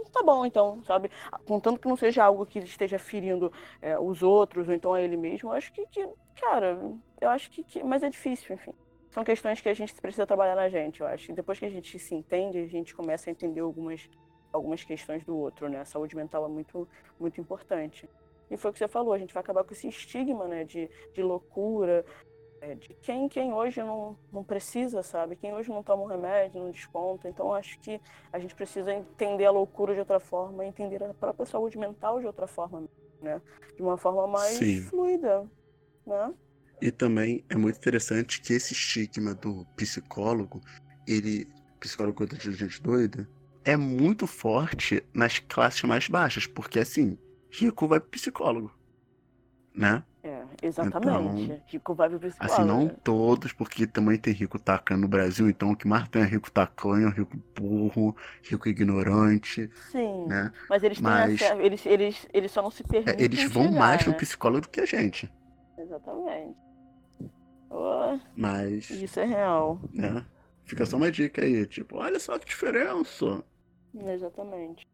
[0.06, 1.10] Ah, tá bom, então, sabe?
[1.46, 5.16] Contanto que não seja algo que esteja ferindo é, os outros, ou então a ele
[5.16, 6.06] mesmo, eu acho que, que
[6.40, 6.78] cara,
[7.20, 7.82] eu acho que, que.
[7.82, 8.72] Mas é difícil, enfim.
[9.10, 11.30] São questões que a gente precisa trabalhar na gente, eu acho.
[11.30, 14.08] E depois que a gente se entende, a gente começa a entender algumas,
[14.52, 15.80] algumas questões do outro, né?
[15.80, 16.88] A saúde mental é muito,
[17.18, 18.08] muito importante.
[18.50, 20.88] E foi o que você falou, a gente vai acabar com esse estigma né, de,
[21.12, 22.04] de loucura,
[22.60, 25.36] é, de quem, quem hoje não, não precisa, sabe?
[25.36, 27.28] Quem hoje não toma um remédio, não desconta.
[27.28, 28.00] Então, acho que
[28.32, 32.26] a gente precisa entender a loucura de outra forma, entender a própria saúde mental de
[32.26, 32.84] outra forma,
[33.20, 33.40] né?
[33.76, 34.82] De uma forma mais Sim.
[34.82, 35.46] fluida,
[36.06, 36.32] né?
[36.80, 40.60] E também é muito interessante que esse estigma do psicólogo,
[41.06, 41.48] ele,
[41.80, 43.28] psicólogo de gente doida,
[43.64, 47.18] é muito forte nas classes mais baixas, porque assim,
[47.50, 48.72] rico vai pro psicólogo.
[49.74, 50.02] Né?
[50.62, 51.42] É, exatamente.
[51.42, 52.54] Então, rico vai pro psicólogo.
[52.54, 56.22] Assim, não todos, porque também tem rico tacanho no Brasil, então o que mais tem
[56.22, 59.70] é rico tacanho, rico burro, rico ignorante.
[59.90, 60.26] Sim.
[60.26, 60.52] Né?
[60.68, 63.14] Mas eles Mas, têm eles, eles, eles só não se permitem.
[63.14, 64.12] É, eles vão mais né?
[64.12, 65.30] no psicólogo do que a gente.
[65.78, 66.56] Exatamente.
[67.70, 68.90] Oh, Mas.
[68.90, 69.80] Isso é real.
[69.92, 70.24] Né?
[70.64, 73.44] Fica só uma dica aí, tipo, olha só que diferença.
[73.94, 74.87] Exatamente.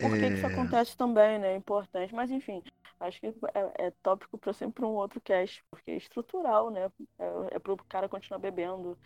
[0.00, 0.52] Por que, que isso é.
[0.52, 1.52] acontece também, né?
[1.52, 2.14] É importante.
[2.14, 2.62] Mas enfim,
[3.02, 6.90] acho que é, é tópico para sempre um outro cast, porque é estrutural, né?
[7.18, 8.96] É, é para o cara continuar bebendo.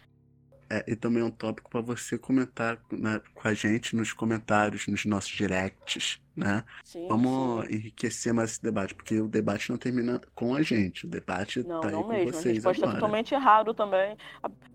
[0.68, 4.88] É, e também é um tópico para você comentar né, com a gente nos comentários,
[4.88, 6.64] nos nossos directs, né?
[6.82, 7.74] Sim, Vamos sim.
[7.74, 11.80] enriquecer mais esse debate, porque o debate não termina com a gente, o debate não,
[11.80, 12.32] tá não aí mesmo.
[12.32, 12.96] com vocês a gente pode agora.
[12.96, 14.16] estar totalmente errado também.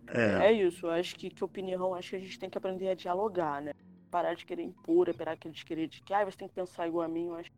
[0.08, 0.48] É.
[0.48, 3.62] é isso, acho que, que opinião, acho que a gente tem que aprender a dialogar,
[3.62, 3.74] né?
[4.12, 7.06] parar de querer impor, parar de querer de que ah, você tem que pensar igual
[7.06, 7.28] a mim.
[7.28, 7.50] Eu acho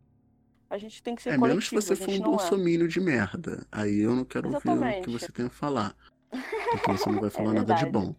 [0.68, 1.48] a gente tem que ser é, coletivo.
[1.48, 2.88] Menos se você for um bolsomínio é.
[2.88, 3.66] de merda.
[3.70, 4.84] Aí eu não quero Exatamente.
[4.84, 5.94] ouvir o que você tem a falar.
[6.70, 8.14] Porque você não vai falar é nada de bom.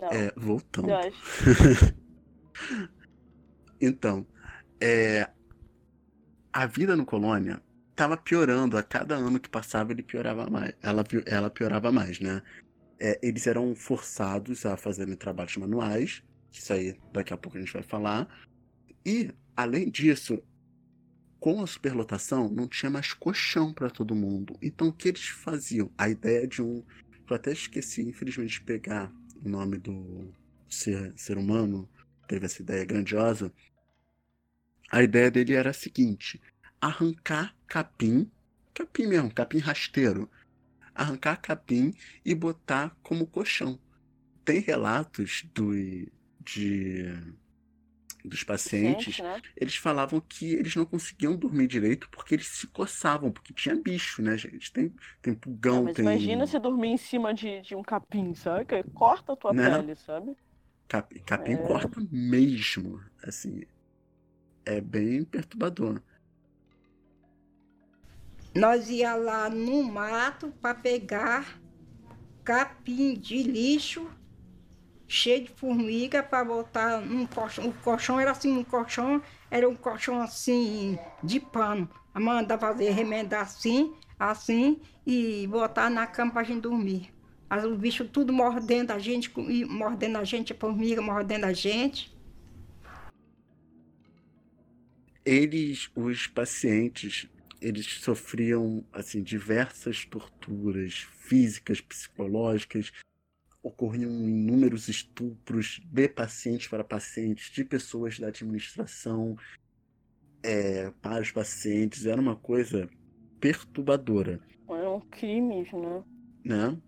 [0.00, 0.08] Não.
[0.08, 0.88] É, voltando.
[3.80, 4.26] então,
[4.80, 5.28] é,
[6.52, 8.78] a vida no Colônia estava piorando.
[8.78, 10.72] A cada ano que passava, ele piorava mais.
[10.82, 12.42] Ela, ela piorava mais, né?
[12.98, 17.72] É, eles eram forçados a fazerem trabalhos manuais isso aí daqui a pouco a gente
[17.72, 18.28] vai falar.
[19.04, 20.42] E, além disso,
[21.40, 24.56] com a superlotação, não tinha mais colchão para todo mundo.
[24.60, 25.90] Então, o que eles faziam?
[25.96, 26.84] A ideia de um.
[27.28, 29.10] Eu até esqueci, infelizmente, de pegar
[29.42, 30.32] o nome do
[30.68, 31.88] ser, ser humano,
[32.28, 33.52] teve essa ideia grandiosa.
[34.90, 36.40] A ideia dele era a seguinte:
[36.80, 38.30] arrancar capim,
[38.74, 40.30] capim mesmo, capim rasteiro,
[40.94, 43.80] arrancar capim e botar como colchão.
[44.44, 45.72] Tem relatos do,
[46.44, 47.06] de
[48.24, 49.40] dos pacientes, Gente, né?
[49.56, 54.22] eles falavam que eles não conseguiam dormir direito porque eles se coçavam, porque tinha bicho,
[54.22, 54.72] né, gente?
[54.72, 56.04] Tem, tem pulgão, não, mas tem...
[56.04, 58.64] imagina você dormir em cima de, de um capim, sabe?
[58.64, 59.76] Que corta a tua né?
[59.76, 60.36] pele, sabe?
[60.88, 61.56] Cap, capim é...
[61.56, 63.62] corta mesmo, assim.
[64.64, 66.02] É bem perturbador.
[68.54, 71.60] Nós ia lá no mato para pegar
[72.44, 74.10] capim de lixo
[75.10, 77.68] cheio de formiga para botar num colchão.
[77.68, 79.20] O colchão era assim, um colchão,
[79.50, 81.90] era um colchão assim, de pano.
[82.14, 87.12] A mandava fazer remendar assim, assim, e botar na cama para a gente dormir.
[87.48, 89.32] Mas o bicho tudo mordendo a gente,
[89.68, 92.16] mordendo a gente, a formiga mordendo a gente.
[95.24, 97.28] Eles, os pacientes,
[97.60, 102.92] eles sofriam assim diversas torturas físicas, psicológicas,
[103.62, 109.36] ocorriam inúmeros estupros de pacientes para pacientes, de pessoas da administração
[110.42, 112.06] é, para os pacientes.
[112.06, 112.88] Era uma coisa
[113.38, 114.40] perturbadora.
[114.68, 116.04] Eram crimes, né?
[116.44, 116.78] Né?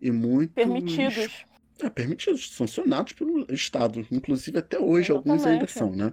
[0.00, 0.52] E muito.
[0.52, 1.44] Permitidos.
[1.80, 4.06] É, permitidos, sancionados pelo Estado.
[4.10, 5.30] Inclusive, até hoje, Exatamente.
[5.30, 6.12] alguns ainda são, né?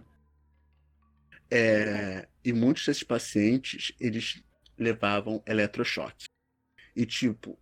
[1.51, 4.43] É, e muitos desses pacientes, eles
[4.77, 6.27] levavam eletrochoque.
[6.95, 7.57] E, tipo,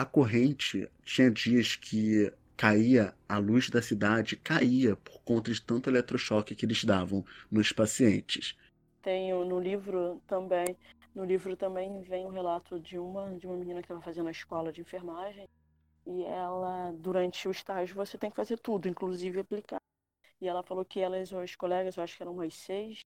[0.00, 5.90] a corrente tinha dias que caía, a luz da cidade caía por conta de tanto
[5.90, 8.56] eletrochoque que eles davam nos pacientes.
[9.02, 10.76] Tem no livro também,
[11.12, 14.28] no livro também vem o um relato de uma de uma menina que estava fazendo
[14.28, 15.48] a escola de enfermagem
[16.06, 19.82] e ela durante o estágio você tem que fazer tudo, inclusive aplicar.
[20.40, 23.00] E ela falou que elas, as colegas, eu acho que eram umas seis,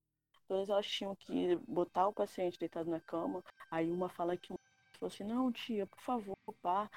[0.47, 3.43] todas elas tinham que botar o paciente deitado na cama.
[3.71, 4.53] Aí uma fala que
[5.03, 6.88] falou assim, não tia, por favor, pá,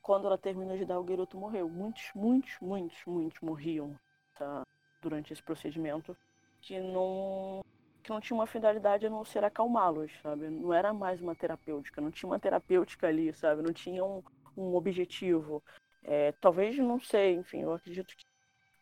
[0.00, 1.68] quando ela terminou de dar, o garoto morreu.
[1.68, 3.98] Muitos, muitos, muitos, muitos morriam
[4.36, 4.62] tá,
[5.02, 6.16] durante esse procedimento
[6.60, 7.62] que não,
[8.02, 10.48] que não tinha uma finalidade a não ser acalmá-los, sabe?
[10.48, 13.62] Não era mais uma terapêutica, não tinha uma terapêutica ali, sabe?
[13.62, 14.22] Não tinha um,
[14.56, 15.62] um objetivo.
[16.04, 18.24] É, talvez, não sei, enfim, eu acredito que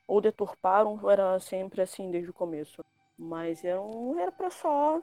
[0.06, 2.84] ou deturparam ou era sempre assim desde o começo.
[3.18, 5.00] Mas era, um, era para só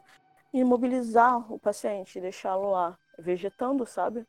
[0.53, 4.25] imobilizar o paciente, deixá-lo lá, vegetando, sabe?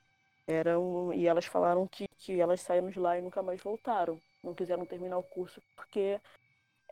[0.47, 4.21] Era um, e elas falaram que, que elas saíram de lá e nunca mais voltaram.
[4.43, 6.21] Não quiseram terminar o curso porque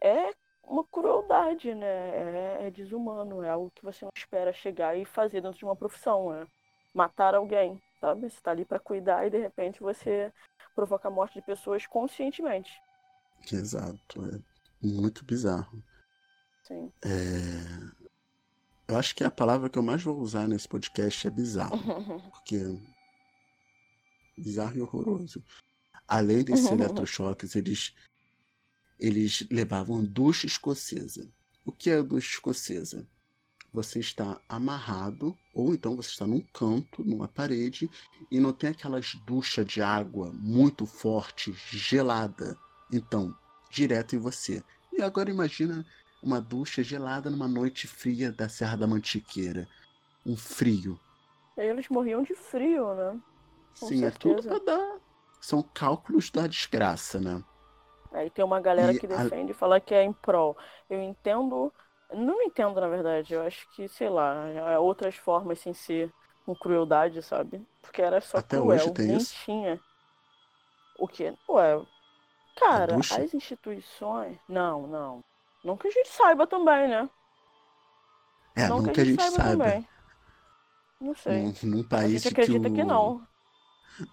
[0.00, 0.30] é
[0.64, 1.86] uma crueldade, né?
[1.86, 5.76] É, é desumano, é algo que você não espera chegar e fazer dentro de uma
[5.76, 6.46] profissão, né?
[6.94, 8.22] Matar alguém, sabe?
[8.22, 10.32] Você está ali para cuidar e de repente você
[10.74, 12.72] provoca a morte de pessoas conscientemente.
[13.52, 15.82] Exato, é muito bizarro.
[16.62, 16.92] Sim.
[17.04, 18.01] É...
[18.88, 21.78] Eu acho que a palavra que eu mais vou usar nesse podcast é bizarro.
[22.32, 22.78] porque
[24.36, 25.42] bizarro e horroroso.
[26.06, 27.94] Além desses eletrochoques, eles,
[28.98, 31.30] eles levavam ducha escocesa.
[31.64, 33.06] O que é a ducha escocesa?
[33.72, 37.88] Você está amarrado, ou então você está num canto, numa parede,
[38.30, 42.58] e não tem aquelas duchas de água muito forte, gelada.
[42.92, 43.34] Então,
[43.70, 44.62] direto em você.
[44.92, 45.86] E agora imagina
[46.22, 49.68] uma ducha gelada numa noite fria da Serra da Mantiqueira.
[50.24, 50.98] Um frio.
[51.56, 53.20] Eles morriam de frio, né?
[53.78, 54.06] Com Sim, certeza.
[54.06, 55.00] é tudo pra dar.
[55.40, 57.42] São cálculos da desgraça, né?
[58.12, 59.54] Aí tem uma galera e que defende e a...
[59.54, 60.56] fala que é em prol.
[60.88, 61.72] Eu entendo.
[62.12, 63.34] Não entendo, na verdade.
[63.34, 66.12] Eu acho que, sei lá, é outras formas sem ser
[66.44, 67.66] com crueldade, sabe?
[67.80, 69.34] Porque era só Até cruel, hoje tem nem isso?
[69.44, 69.80] tinha.
[70.98, 71.34] O quê?
[71.48, 71.82] Ué,
[72.56, 74.38] cara, as instituições.
[74.48, 75.24] Não, não.
[75.62, 77.08] Não que a gente saiba também, né?
[78.54, 79.64] É, não, que a gente, saiba, saiba.
[79.64, 79.88] também.
[81.00, 81.42] Não sei.
[81.42, 82.74] Num, num país a gente acredita que, o...
[82.74, 83.26] que não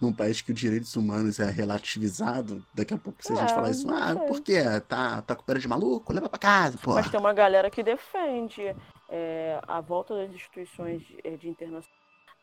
[0.00, 3.54] num país que os direitos humanos é relativizado, daqui a pouco se a gente É,
[3.54, 4.26] falar isso, não ah, sei.
[4.26, 4.62] por quê?
[4.86, 6.12] Tá, tá com pera de maluco?
[6.12, 6.94] Leva pra casa, pô.
[6.94, 8.74] Mas tem uma galera que defende
[9.08, 11.90] é, a volta das instituições de, eh, de internação.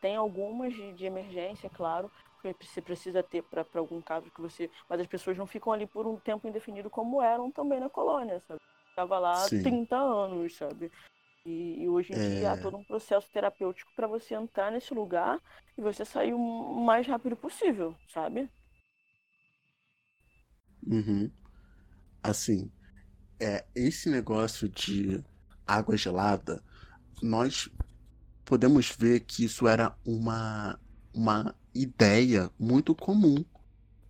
[0.00, 2.10] Tem algumas de, de emergência, claro,
[2.42, 4.70] que você precisa ter para algum caso que você.
[4.88, 8.40] Mas as pessoas não ficam ali por um tempo indefinido como eram também na colônia,
[8.46, 8.60] sabe?
[8.98, 9.62] Tava lá há Sim.
[9.62, 10.90] 30 anos, sabe?
[11.46, 12.62] E, e hoje em dia há É.
[12.62, 15.40] todo um processo terapêutico para você entrar nesse lugar
[15.76, 18.50] e você sair o mais rápido possível, sabe?
[20.84, 21.30] Uhum.
[22.24, 22.68] Assim,
[23.38, 25.22] é, esse negócio de
[25.64, 26.60] água gelada,
[27.22, 27.70] nós
[28.44, 30.76] podemos ver que isso era uma,
[31.14, 33.44] uma ideia muito comum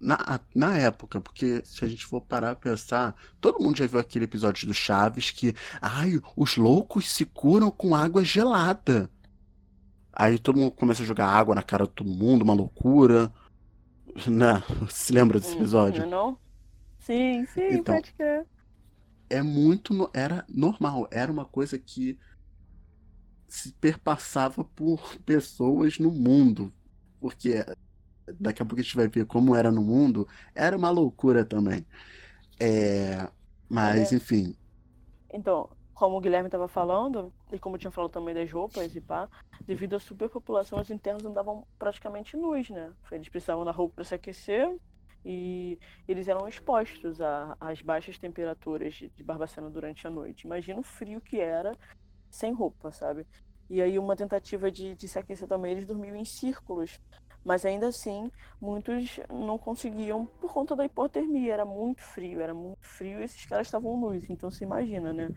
[0.00, 3.98] na, na época, porque se a gente for parar a pensar, todo mundo já viu
[4.00, 9.10] aquele episódio do Chaves que, ai, os loucos se curam com água gelada.
[10.12, 13.32] Aí todo mundo começa a jogar água na cara de todo mundo, uma loucura.
[14.28, 14.62] Né?
[14.90, 16.06] Se lembra desse Hum, episódio?
[16.06, 16.40] Não não?
[17.00, 18.46] Sim, sim, Então, pode crer.
[19.30, 22.18] é muito era normal, era uma coisa que
[23.48, 26.72] se perpassava por pessoas no mundo,
[27.20, 27.64] porque
[28.38, 31.86] daqui a pouco a gente vai ver como era no mundo, era uma loucura também.
[32.60, 33.28] É,
[33.68, 34.12] mas É.
[34.12, 34.56] enfim,
[35.32, 39.00] Então, como o Guilherme estava falando, e como eu tinha falado também das roupas e
[39.00, 39.28] pá,
[39.66, 42.92] devido à superpopulação, os internos andavam praticamente nus, né?
[43.10, 44.68] Eles precisavam da roupa para se aquecer
[45.24, 47.18] e eles eram expostos
[47.60, 50.46] às baixas temperaturas de, de Barbacena durante a noite.
[50.46, 51.76] Imagina o frio que era
[52.30, 53.26] sem roupa, sabe?
[53.70, 56.98] E aí uma tentativa de, de se aquecer também, eles dormiam em círculos.
[57.48, 58.30] Mas ainda assim,
[58.60, 61.54] muitos não conseguiam por conta da hipotermia.
[61.54, 64.28] Era muito frio, era muito frio e esses caras estavam nus.
[64.28, 65.30] Então você imagina, né?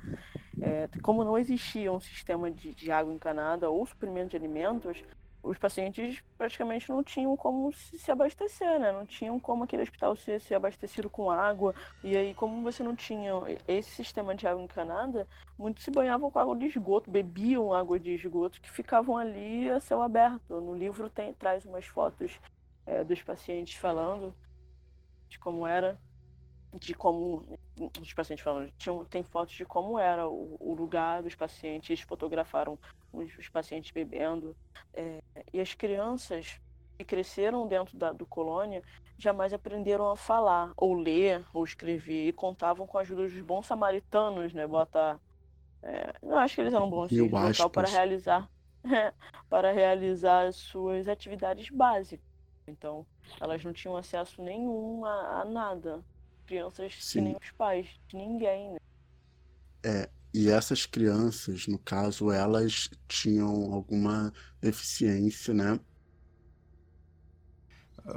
[0.61, 5.01] É, como não existia um sistema de, de água encanada ou suprimento de alimentos,
[5.43, 8.91] os pacientes praticamente não tinham como se, abastecer, né?
[8.91, 11.73] Não tinham como aquele hospital ser, ser abastecido com água.
[12.03, 13.33] E aí, como você não tinha
[13.67, 15.27] esse sistema de água encanada,
[15.57, 19.79] muitos se banhavam com água de esgoto, bebiam água de esgoto que ficavam ali a
[19.79, 20.61] céu aberto.
[20.61, 22.39] No livro tem, traz umas fotos
[22.85, 24.35] é, dos pacientes falando
[25.27, 25.97] de como era,
[26.73, 27.57] de como
[27.99, 32.77] os pacientes falando, tinham, tem fotos de como era o, o lugar dos pacientes, fotografaram
[33.11, 34.55] os, os pacientes bebendo.
[34.93, 35.21] É,
[35.53, 36.59] e as crianças,
[36.97, 38.83] que cresceram dentro da, do colônia
[39.17, 43.65] jamais aprenderam a falar, ou ler, ou escrever, e contavam com a ajuda dos bons
[43.65, 44.65] samaritanos, né?
[44.65, 45.19] Botar.
[45.83, 48.49] É, eu acho que eles eram bons Mil local para realizar
[49.49, 52.25] para realizar as suas atividades básicas.
[52.67, 53.05] Então,
[53.39, 56.03] elas não tinham acesso nenhum a, a nada.
[56.45, 57.21] Crianças que Sim.
[57.21, 58.79] nem os pais, ninguém, né?
[59.83, 65.79] É, e essas crianças, no caso, elas tinham alguma deficiência, né?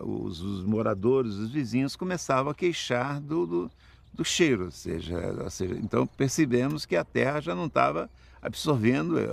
[0.03, 3.71] Os, os moradores, os vizinhos começavam a queixar do, do,
[4.13, 8.09] do cheiro, ou seja, ou seja, então percebemos que a terra já não estava
[8.41, 9.29] absorvendo eh,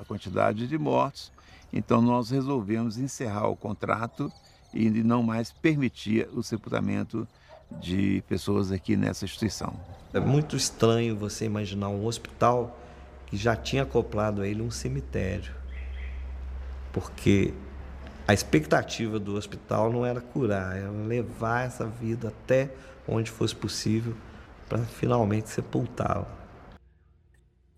[0.00, 1.32] a quantidade de mortos,
[1.72, 4.30] então nós resolvemos encerrar o contrato
[4.72, 7.26] e não mais permitir o sepultamento
[7.70, 9.78] de pessoas aqui nessa instituição.
[10.12, 12.78] É muito estranho você imaginar um hospital
[13.26, 15.54] que já tinha acoplado a ele um cemitério.
[16.92, 17.52] Porque
[18.26, 22.74] a expectativa do hospital não era curar, era levar essa vida até
[23.06, 24.16] onde fosse possível
[24.68, 26.36] para finalmente sepultá-la.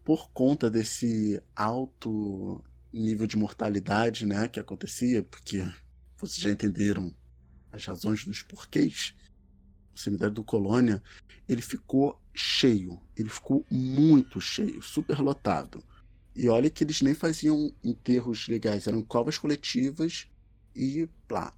[0.05, 5.65] Por conta desse alto nível de mortalidade, né, que acontecia, porque
[6.17, 7.15] vocês já entenderam
[7.73, 9.15] as razões dos porquês,
[10.01, 11.03] cemitério do Colônia,
[11.49, 15.83] ele ficou cheio, ele ficou muito cheio, super lotado.
[16.35, 20.27] E olha que eles nem faziam enterros legais, eram covas coletivas
[20.75, 21.53] e lá.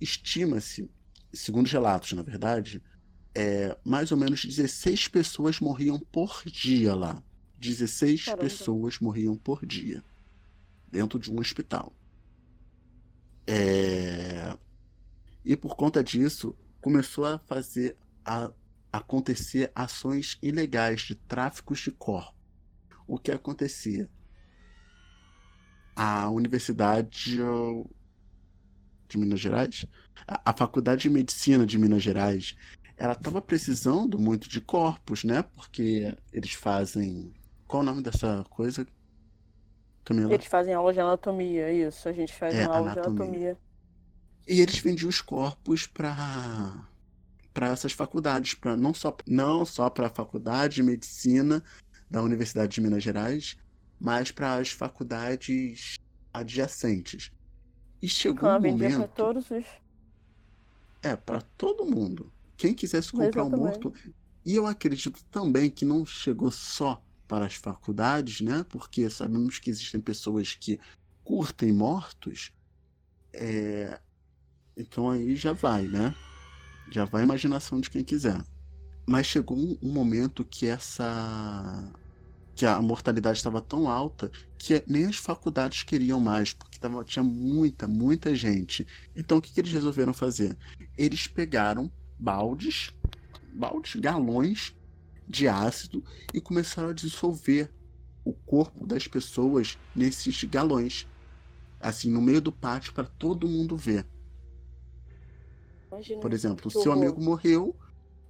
[0.00, 0.90] Estima-se,
[1.32, 2.82] segundo os relatos, na verdade,
[3.34, 7.22] é, mais ou menos 16 pessoas morriam por dia lá.
[7.58, 8.42] 16 Caramba.
[8.42, 10.02] pessoas morriam por dia
[10.90, 11.94] dentro de um hospital.
[13.46, 14.56] É,
[15.44, 18.50] E por conta disso, começou a fazer a
[18.92, 22.34] acontecer ações ilegais de tráficos de corpos.
[23.06, 24.08] O que acontecia?
[25.94, 27.36] A Universidade
[29.08, 29.86] de Minas Gerais,
[30.26, 32.56] a, a Faculdade de Medicina de Minas Gerais,
[32.96, 35.42] ela estava precisando muito de corpos, né?
[35.42, 37.32] Porque eles fazem.
[37.66, 38.86] Qual o nome dessa coisa?
[40.04, 40.32] Camila?
[40.34, 42.08] Eles fazem aula de anatomia, isso.
[42.08, 43.58] A gente faz É, uma aula de anatomia.
[44.50, 46.88] E eles vendiam os corpos para
[47.54, 51.62] para essas faculdades, para não só não só para a Faculdade de Medicina
[52.10, 53.56] da Universidade de Minas Gerais,
[54.00, 55.98] mas para as faculdades
[56.34, 57.32] adjacentes.
[58.02, 59.66] E chegou Ela um vendia para momento, todos os.
[61.02, 62.32] é, para todo mundo.
[62.56, 63.92] Quem quisesse comprar um morto.
[64.44, 68.64] E eu acredito também que não chegou só para as faculdades, né?
[68.68, 70.80] Porque sabemos que existem pessoas que
[71.24, 72.52] curtem mortos.
[73.32, 74.00] É,
[74.80, 76.14] Então aí já vai, né?
[76.90, 78.42] Já vai a imaginação de quem quiser.
[79.06, 81.92] Mas chegou um, um momento que essa.
[82.54, 87.22] que a mortalidade estava tão alta que nem as faculdades queriam mais, porque tava, tinha
[87.22, 88.86] muita, muita gente.
[89.14, 90.56] Então o que, que eles resolveram fazer?
[90.96, 92.92] Eles pegaram baldes,
[93.52, 94.74] baldes, galões
[95.28, 96.02] de ácido
[96.34, 97.70] e começaram a dissolver
[98.24, 101.06] o corpo das pessoas nesses galões.
[101.80, 104.06] Assim, no meio do pátio para todo mundo ver.
[105.90, 106.20] Imagina.
[106.20, 106.94] Por exemplo, o seu horror.
[106.94, 107.76] amigo morreu,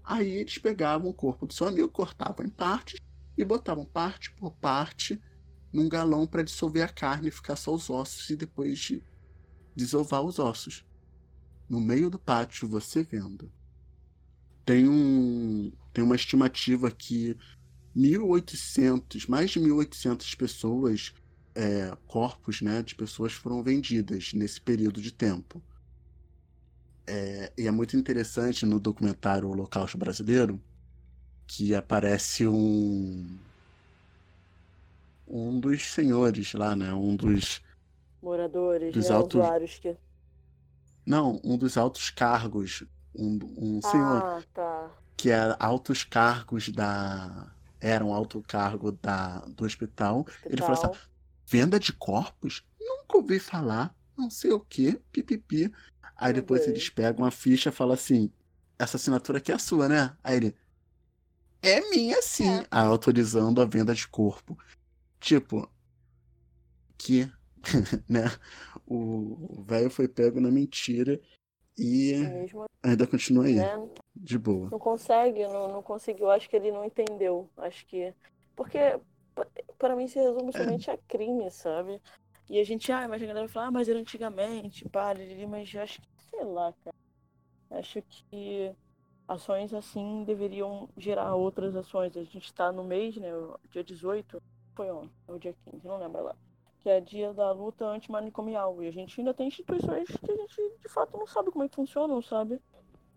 [0.04, 3.00] aí eles pegavam o corpo do seu amigo, cortavam em partes
[3.36, 5.20] e botavam parte por parte
[5.72, 9.02] num galão para dissolver a carne e ficar só os ossos e depois de
[9.74, 10.84] desovar os ossos.
[11.68, 13.50] No meio do pátio, você vendo.
[14.64, 17.36] Tem um tem uma estimativa que
[17.94, 21.12] 1800, mais de 1800 pessoas,
[21.54, 25.62] é, corpos, né, de pessoas foram vendidas nesse período de tempo.
[27.06, 30.60] É, e é muito interessante no documentário Holocausto Brasileiro
[31.46, 33.38] que aparece um
[35.26, 36.92] um dos senhores lá, né?
[36.92, 37.60] Um dos
[38.22, 39.14] Moradores, Dos né?
[39.14, 39.96] altos- Usuários que.
[41.06, 42.84] não, um dos altos cargos,
[43.14, 44.90] um, um senhor Ah, tá.
[45.16, 50.26] que era altos cargos da era um alto cargo da do hospital.
[50.44, 51.10] Ele falou assim: Hospital.
[51.46, 52.64] venda de corpos?
[52.78, 55.72] Nunca ouvi falar, não sei o que, pipipi.
[56.20, 58.30] Aí depois eles pegam a ficha e falam assim:
[58.78, 60.14] essa assinatura aqui é sua, né?
[60.22, 60.54] Aí ele:
[61.62, 62.58] é minha sim.
[62.60, 62.66] É.
[62.70, 64.58] Aí autorizando a venda de corpo.
[65.18, 65.66] Tipo,
[66.98, 67.30] que,
[68.06, 68.24] né?
[68.86, 71.18] O velho foi pego na mentira
[71.76, 73.72] e Mesmo, ainda continua aí, né?
[74.14, 74.68] de boa.
[74.70, 76.30] Não consegue, não, não conseguiu.
[76.30, 77.50] Acho que ele não entendeu.
[77.56, 78.14] Acho que.
[78.54, 78.78] Porque,
[79.34, 79.46] pa-
[79.78, 82.00] para mim, se resume somente a crime, sabe?
[82.50, 85.14] E a gente, ah, mas a galera fala, ah, mas era antigamente, pá,
[85.48, 86.08] mas eu acho que,
[86.40, 86.96] sei lá, cara.
[87.70, 88.74] Acho que
[89.28, 92.16] ações assim deveriam gerar outras ações.
[92.16, 93.28] A gente tá no mês, né?
[93.70, 94.42] Dia 18,
[94.74, 96.36] foi ontem, ou dia 15, não lembro lá.
[96.80, 98.82] que é dia da luta antimanicomial.
[98.82, 101.68] E a gente ainda tem instituições que a gente de fato não sabe como é
[101.68, 102.60] que funcionam, sabe?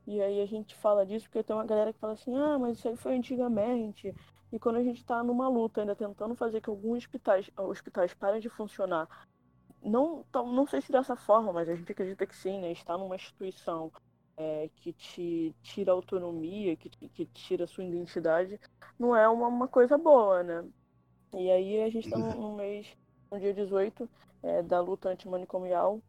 [0.05, 2.77] E aí a gente fala disso porque tem uma galera que fala assim, ah, mas
[2.77, 4.13] isso aí foi antigamente.
[4.51, 8.41] E quando a gente está numa luta, ainda tentando fazer que alguns hospitais, hospitais parem
[8.41, 9.07] de funcionar,
[9.83, 12.71] não, não sei se dessa forma, mas a gente acredita que sim, né?
[12.71, 13.91] Está numa instituição
[14.37, 18.59] é, que te tira autonomia, que, que tira sua identidade,
[18.97, 20.65] não é uma, uma coisa boa, né?
[21.33, 22.87] E aí a gente está no, no, mês,
[23.31, 24.09] no dia 18
[24.43, 26.01] é, da luta antimanicomial,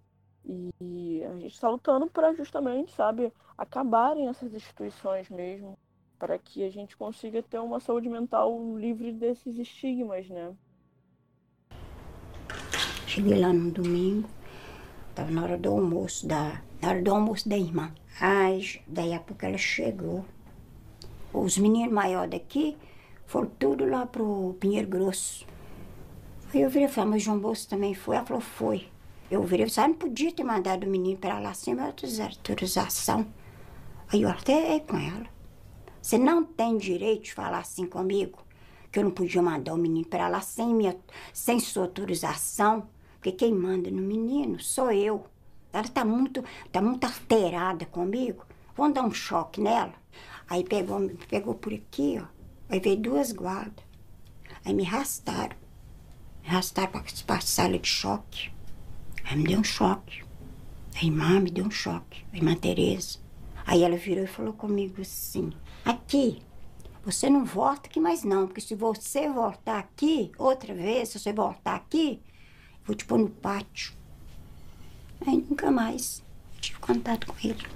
[0.47, 5.79] e a gente está lutando para justamente, sabe, acabarem essas instituições mesmo,
[6.19, 10.55] para que a gente consiga ter uma saúde mental livre desses estigmas, né?
[13.15, 14.29] Cheguei lá no domingo,
[15.09, 17.95] estava na hora do almoço da, na hora do almoço da irmã.
[18.21, 20.25] Aí, daí a pouco ela chegou.
[21.33, 22.77] Os meninos maiores daqui
[23.25, 25.47] foram tudo lá pro Pinheiro Grosso.
[26.53, 28.17] Aí eu virei e falei, mas João Bolso também foi?
[28.17, 28.89] Ela falou, foi.
[29.31, 33.29] Eu virei falei, ah, não podia ter mandado o menino para lá sem autorização.
[34.13, 35.27] Aí eu até com ela.
[36.03, 38.41] Você não tem direito de falar assim comigo,
[38.91, 40.97] que eu não podia mandar o menino para lá sem, minha,
[41.33, 42.89] sem sua autorização,
[43.25, 45.25] porque quem manda no menino sou eu.
[45.73, 48.45] Ela está muito, tá muito alterada comigo.
[48.77, 49.95] Vamos dar um choque nela.
[50.47, 52.27] Aí pegou, pegou por aqui, ó.
[52.69, 53.83] Aí veio duas guardas.
[54.63, 55.57] Aí me arrastaram.
[56.43, 56.93] Me arrastaram
[57.27, 58.53] para a sala de choque.
[59.25, 60.23] Aí me deu um choque.
[60.95, 62.27] A irmã me deu um choque.
[62.31, 63.21] A irmã Tereza.
[63.65, 65.51] Aí ela virou e falou comigo assim:
[65.83, 66.43] Aqui,
[67.03, 71.33] você não volta aqui mais não, porque se você voltar aqui outra vez, se você
[71.33, 72.23] voltar aqui,
[72.85, 73.93] vou te pôr no pátio.
[75.27, 76.23] Aí nunca mais
[76.61, 77.67] tive contato com ele.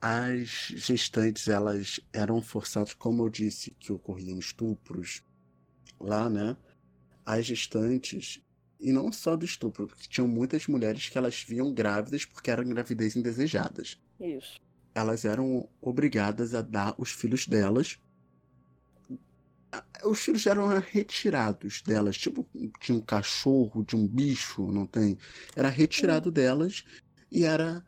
[0.00, 5.22] As gestantes, elas eram forçadas, como eu disse, que ocorriam estupros
[5.98, 6.56] lá, né?
[7.26, 8.40] As gestantes,
[8.78, 12.68] e não só do estupro, porque tinham muitas mulheres que elas viam grávidas porque eram
[12.68, 14.00] gravidez indesejadas.
[14.20, 14.60] Isso.
[14.94, 17.98] Elas eram obrigadas a dar os filhos delas.
[20.04, 22.48] Os filhos eram retirados delas, tipo
[22.80, 25.18] de um cachorro, de um bicho, não tem?
[25.54, 26.84] Era retirado delas
[27.30, 27.84] e era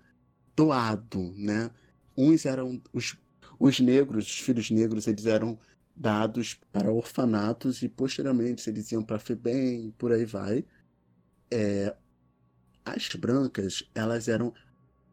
[0.55, 1.71] doado, né?
[2.17, 3.17] Uns eram os,
[3.59, 5.59] os negros, os filhos negros, eles eram
[5.97, 10.65] dados para orfanatos e posteriormente eles iam para FEBEM, por aí vai
[11.51, 11.95] é,
[12.85, 14.55] as brancas elas eram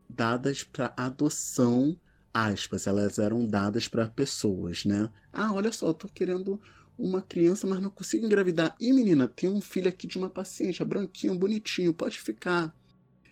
[0.09, 1.99] dadas para adoção,
[2.45, 5.09] aspas, elas eram dadas para pessoas, né?
[5.31, 6.61] Ah, olha só, eu tô querendo
[6.97, 8.75] uma criança, mas não consigo engravidar.
[8.79, 12.75] E menina, tem um filho aqui de uma paciente, é branquinho, bonitinho, pode ficar.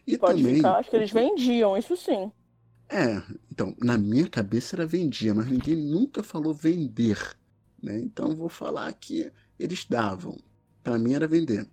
[0.06, 2.32] E pode também, ficar, acho que eles vendiam, isso sim.
[2.88, 7.18] É, então, na minha cabeça era vendia, mas ninguém nunca falou vender,
[7.82, 7.99] né?
[7.99, 10.38] Então vou falar que eles davam.
[10.84, 11.68] Para mim era vender.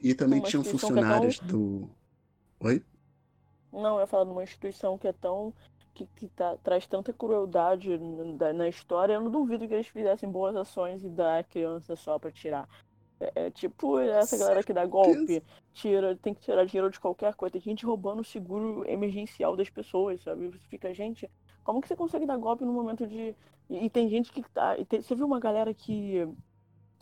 [0.00, 1.48] E também uma tinham funcionários é tão...
[1.48, 1.90] do.
[2.60, 2.82] Oi?
[3.70, 5.52] Não, eu ia falar de uma instituição que é tão.
[5.94, 9.14] Que, que tá, traz tanta crueldade na, na, história.
[9.14, 12.68] Eu não duvido que eles fizessem boas ações e dar a criança só pra tirar.
[13.20, 17.34] É, é tipo essa galera que dá golpe, tira, tem que tirar dinheiro de qualquer
[17.34, 17.52] coisa.
[17.52, 20.48] Tem gente roubando o seguro emergencial das pessoas, sabe?
[20.48, 21.30] Você fica, gente,
[21.62, 23.34] como que você consegue dar golpe no momento de.
[23.70, 24.76] E, e tem gente que tá.
[24.88, 26.26] Tem, você viu uma galera que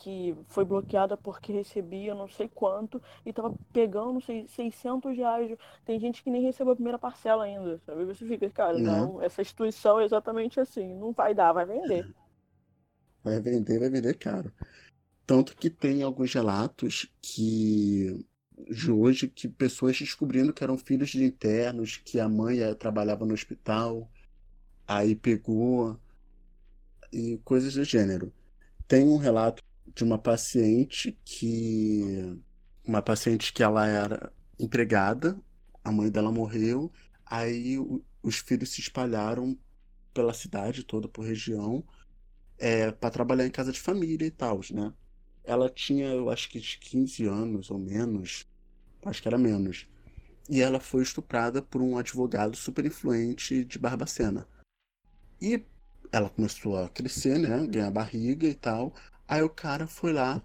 [0.01, 5.55] que foi bloqueada porque recebia não sei quanto e tava pegando sei, 600 reais.
[5.85, 8.05] Tem gente que nem recebeu a primeira parcela ainda, sabe?
[8.05, 9.13] Você fica, cara, não.
[9.13, 12.11] não, essa instituição é exatamente assim, não vai dar, vai vender.
[13.23, 14.51] Vai vender, vai vender caro.
[15.25, 18.25] Tanto que tem alguns relatos que
[18.69, 23.25] de hoje que pessoas descobrindo que eram filhos de internos, que a mãe eh, trabalhava
[23.25, 24.09] no hospital,
[24.87, 25.99] aí pegou
[27.11, 28.31] e coisas do gênero.
[28.87, 29.63] Tem um relato
[29.93, 32.37] de uma paciente que
[32.85, 35.39] uma paciente que ela era empregada,
[35.83, 36.91] a mãe dela morreu,
[37.25, 39.57] aí o, os filhos se espalharam
[40.13, 41.83] pela cidade toda, por região,
[42.57, 44.93] é, para trabalhar em casa de família e tal, né?
[45.43, 48.47] Ela tinha, eu acho que de 15 anos ou menos,
[49.05, 49.87] acho que era menos.
[50.49, 54.47] E ela foi estuprada por um advogado super influente de Barbacena.
[55.41, 55.63] E
[56.11, 57.65] ela começou a crescer, né?
[57.67, 58.93] Ganhar barriga e tal.
[59.31, 60.43] Aí o cara foi lá,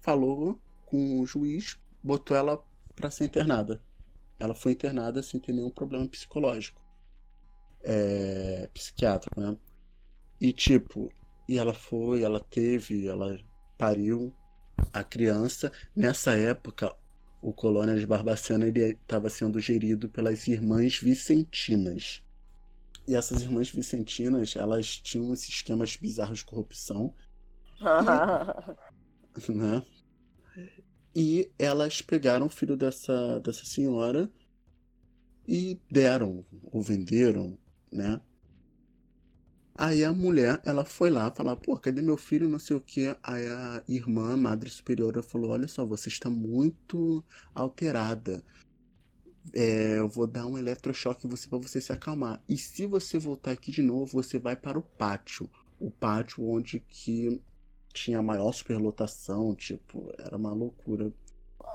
[0.00, 2.64] falou com o juiz, botou ela
[2.96, 3.78] para ser internada.
[4.38, 6.80] Ela foi internada sem ter nenhum problema psicológico,
[7.82, 9.54] é, psiquiátrico, né?
[10.40, 11.12] E tipo,
[11.46, 13.38] e ela foi, ela teve, ela
[13.76, 14.34] pariu
[14.90, 15.70] a criança.
[15.94, 16.96] Nessa época,
[17.42, 22.22] o Colônia de Barbacena estava sendo gerido pelas irmãs vicentinas.
[23.06, 27.14] E essas irmãs vicentinas, elas tinham esses esquemas bizarros de corrupção
[29.48, 29.82] né?
[31.14, 34.30] E elas pegaram o filho dessa, dessa senhora
[35.46, 37.58] e deram, ou venderam,
[37.90, 38.20] né?
[39.74, 43.16] Aí a mulher, ela foi lá falar, pô, cadê meu filho, não sei o quê.
[43.22, 47.24] Aí a irmã, a madre superiora, falou, olha só, você está muito
[47.54, 48.42] alterada.
[49.54, 52.42] É, eu vou dar um eletrochoque em você para você se acalmar.
[52.48, 55.48] E se você voltar aqui de novo, você vai para o pátio.
[55.78, 57.40] O pátio onde que
[57.98, 61.12] tinha maior superlotação, tipo, era uma loucura.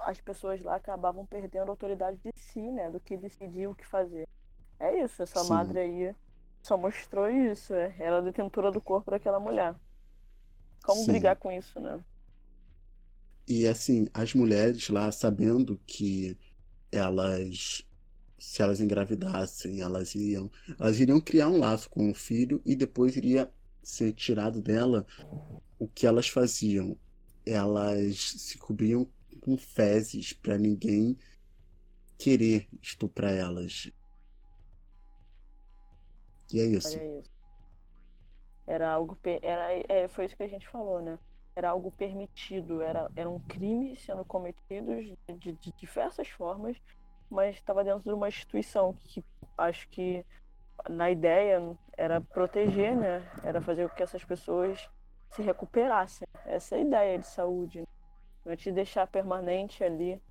[0.05, 2.89] As pessoas lá acabavam perdendo a autoridade de si, né?
[2.89, 4.27] Do que decidir o que fazer.
[4.79, 5.49] É isso, essa Sim.
[5.49, 6.15] madre aí
[6.61, 7.73] só mostrou isso.
[7.73, 7.95] é.
[7.99, 9.75] Ela é a detentora do corpo daquela mulher.
[10.83, 11.11] Como Sim.
[11.11, 11.99] brigar com isso, né?
[13.47, 16.37] E assim, as mulheres lá, sabendo que
[16.91, 17.83] elas,
[18.39, 20.49] se elas engravidassem, elas iriam,
[20.79, 23.51] elas iriam criar um laço com o filho e depois iria
[23.83, 25.05] ser tirado dela.
[25.83, 26.97] O que elas faziam?
[27.45, 29.05] Elas se cobriam
[29.41, 31.17] com fezes para ninguém
[32.17, 33.91] querer estuprar elas.
[36.53, 36.97] E é isso.
[36.97, 37.31] Olha isso.
[38.65, 39.17] Era algo.
[39.41, 41.19] Era, é, foi isso que a gente falou, né?
[41.55, 46.77] Era algo permitido, era, era um crime sendo cometido de, de- de diversas formas,
[47.29, 49.23] mas estava dentro de uma instituição que
[49.57, 50.25] acho que
[50.89, 51.61] na ideia
[51.97, 53.29] era proteger, né?
[53.43, 54.89] Era fazer com que essas pessoas
[55.35, 56.27] se recuperassem.
[56.45, 57.81] Essa é a ideia de saúde.
[57.81, 57.87] Né?
[58.45, 60.21] Não é te deixar permanente ali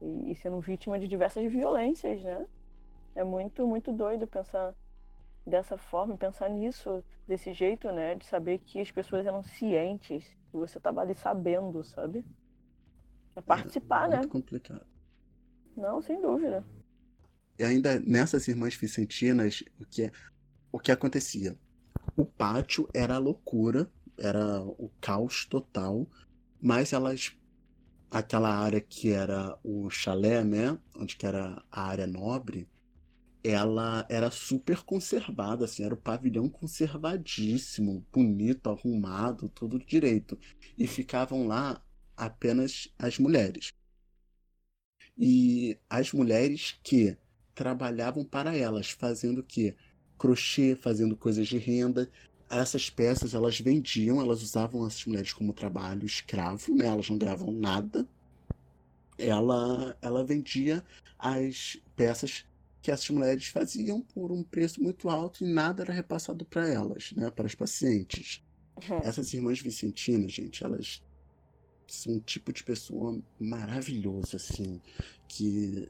[0.00, 2.46] e, e sendo vítima de diversas violências, né?
[3.14, 4.74] É muito, muito doido pensar
[5.46, 8.14] dessa forma, pensar nisso desse jeito, né?
[8.14, 12.24] De saber que as pessoas eram cientes, que você estava ali sabendo, sabe?
[13.36, 14.18] É participar, né?
[14.18, 14.86] Muito complicado.
[15.76, 16.64] Não, sem dúvida.
[17.58, 20.10] E ainda nessas irmãs vicentinas, o que,
[20.72, 21.56] o que acontecia?
[22.16, 23.90] O pátio era a loucura,
[24.20, 26.08] era o caos total,
[26.60, 27.32] mas elas.
[28.10, 30.78] Aquela área que era o chalé, né?
[30.96, 32.68] Onde que era a área nobre,
[33.44, 40.38] ela era super conservada, assim, era o pavilhão conservadíssimo, bonito, arrumado, tudo direito.
[40.78, 41.82] E ficavam lá
[42.16, 43.72] apenas as mulheres.
[45.16, 47.16] E as mulheres que
[47.54, 49.76] trabalhavam para elas, fazendo o quê?
[50.18, 52.10] Crochê, fazendo coisas de renda.
[52.50, 56.86] Essas peças elas vendiam, elas usavam essas mulheres como trabalho escravo, né?
[56.86, 58.06] Elas não ganhavam nada.
[59.16, 60.84] Ela, ela vendia
[61.18, 62.44] as peças
[62.82, 67.12] que essas mulheres faziam por um preço muito alto e nada era repassado para elas,
[67.12, 67.30] né?
[67.30, 68.42] Para as pacientes.
[69.04, 71.02] Essas irmãs vicentinas, gente, elas
[71.86, 74.80] são um tipo de pessoa maravilhoso, assim,
[75.28, 75.88] que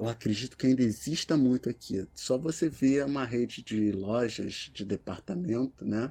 [0.00, 2.08] eu acredito que ainda exista muito aqui.
[2.14, 6.10] Só você vê uma rede de lojas de departamento, né?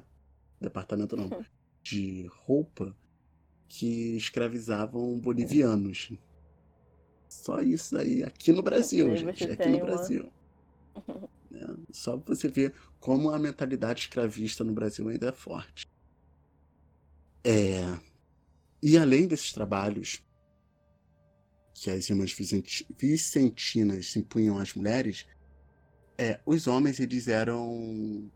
[0.60, 1.44] Departamento não,
[1.82, 2.96] de roupa
[3.68, 6.12] que escravizavam bolivianos.
[7.28, 10.32] Só isso aí, aqui no Brasil, gente, aqui no uma- Brasil.
[11.50, 11.66] né?
[11.90, 15.84] Só você ver como a mentalidade escravista no Brasil ainda é forte.
[17.42, 17.98] É,
[18.80, 20.22] e além desses trabalhos
[21.80, 25.26] que as irmãs Vicenti- vicentinas impunham às mulheres,
[26.18, 28.30] é, os homens eles eram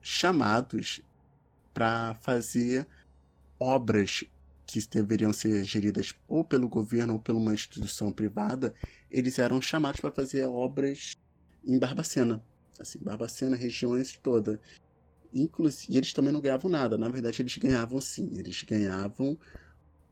[0.00, 1.02] chamados
[1.72, 2.86] para fazer
[3.58, 4.22] obras
[4.64, 8.72] que deveriam ser geridas ou pelo governo ou por uma instituição privada,
[9.10, 11.16] eles eram chamados para fazer obras
[11.64, 12.40] em Barbacena,
[12.78, 14.60] assim, Barbacena, regiões toda.
[15.32, 16.96] Inclusive, eles também não ganhavam nada.
[16.96, 18.30] Na verdade, eles ganhavam sim.
[18.36, 19.36] Eles ganhavam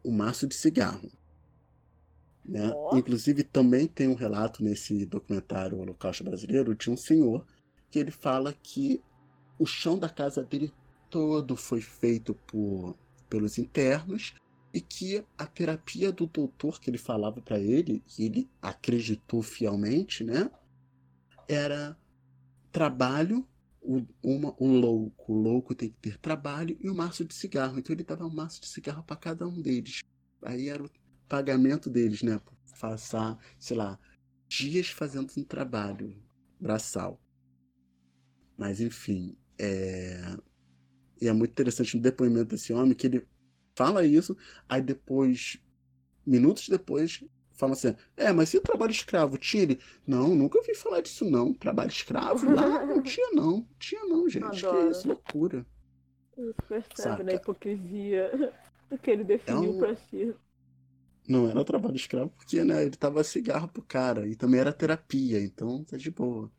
[0.05, 1.09] um maço de cigarro.
[2.45, 2.72] Né?
[2.74, 2.97] Ó.
[2.97, 7.47] Inclusive, também tem um relato nesse documentário Holocausto Brasileiro de um senhor
[7.90, 9.03] que ele fala que
[9.59, 10.72] o chão da casa dele
[11.09, 12.97] todo foi feito por,
[13.28, 14.34] pelos internos
[14.72, 20.24] e que a terapia do doutor que ele falava para ele, que ele acreditou fielmente,
[20.24, 20.51] né?
[21.47, 21.97] Era
[22.72, 23.47] trabalho,
[23.82, 25.32] o, uma, o louco.
[25.32, 27.78] O louco tem que ter trabalho e um maço de cigarro.
[27.78, 30.03] Então ele dava um maço de cigarro para cada um deles.
[30.43, 30.90] Aí era o
[31.33, 32.39] pagamento deles, né?
[32.78, 33.99] Passar, sei lá,
[34.47, 36.14] dias fazendo um trabalho
[36.61, 37.18] braçal.
[38.59, 40.37] Mas enfim, é...
[41.20, 43.26] e é muito interessante no depoimento desse homem que ele
[43.74, 44.37] fala isso,
[44.68, 45.59] aí depois,
[46.26, 49.39] minutos depois, fala assim: É, mas e o trabalho escravo?
[49.39, 49.80] Tinha ele?
[50.07, 51.55] Não, nunca ouvi falar disso, não.
[51.55, 52.53] Trabalho escravo?
[52.53, 53.66] Lá não tinha, não.
[53.78, 54.61] Tinha, não, gente.
[54.61, 54.91] Que Adoro.
[54.91, 55.64] isso, loucura.
[56.68, 57.24] Percebe Saca.
[57.24, 58.53] na hipocrisia
[58.91, 60.35] do que ele definiu um- pra si.
[61.33, 65.43] Não era trabalho escravo porque, né, ele tava cigarro pro cara e também era terapia,
[65.43, 66.51] então tá de boa.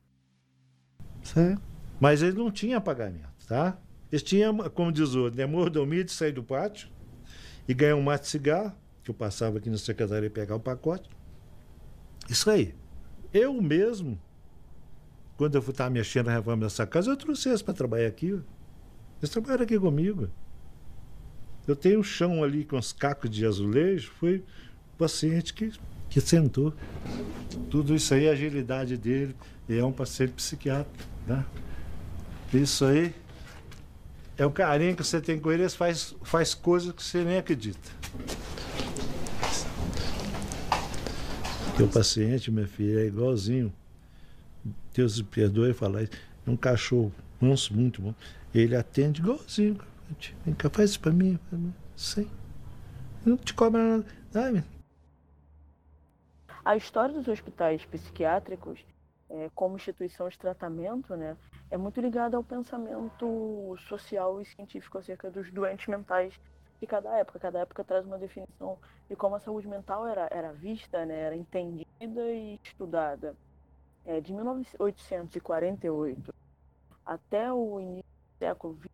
[1.22, 1.62] Certo?
[2.00, 3.80] Mas ele não tinha pagamento, tá?
[4.12, 6.90] Eles tinham, como diz o outro, né, mordomia de sair do pátio
[7.68, 11.08] e ganhar um mate de cigarro, que eu passava aqui na secretaria pegar o pacote.
[12.28, 12.74] Isso aí.
[13.32, 14.20] Eu mesmo,
[15.38, 18.42] quando eu estar mexendo na reforma dessa casa, eu trouxe eles para trabalhar aqui.
[19.20, 20.32] Eles trabalharam aqui comigo.
[21.68, 25.72] Eu tenho um chão ali com os cacos de azulejo, foi o paciente que,
[26.10, 26.74] que sentou.
[27.70, 29.36] Tudo isso aí, a agilidade dele,
[29.70, 30.92] e é um paciente psiquiatra.
[31.26, 31.46] Tá?
[32.54, 33.16] Isso aí
[34.38, 37.90] é o carinho que você tem com ele, faz, faz coisas que você nem acredita.
[41.78, 43.74] Teu paciente, minha filha, é igualzinho.
[44.94, 46.12] Deus me perdoe falar isso.
[46.46, 48.14] É um cachorro manso, muito bom.
[48.54, 49.78] Ele atende igualzinho.
[50.46, 51.40] Vem cá, faz isso pra mim.
[51.96, 52.30] Sim.
[53.26, 54.06] Não te cobra nada.
[54.34, 54.64] Ai,
[56.66, 58.86] a história dos hospitais psiquiátricos,
[59.30, 61.36] é, como instituição de tratamento, né,
[61.70, 66.40] é muito ligada ao pensamento social e científico acerca dos doentes mentais
[66.80, 67.40] de cada época.
[67.40, 68.78] Cada época traz uma definição
[69.10, 73.36] de como a saúde mental era, era vista, né, era entendida e estudada.
[74.06, 76.34] É, de 1848
[77.06, 78.90] até o início do século XX,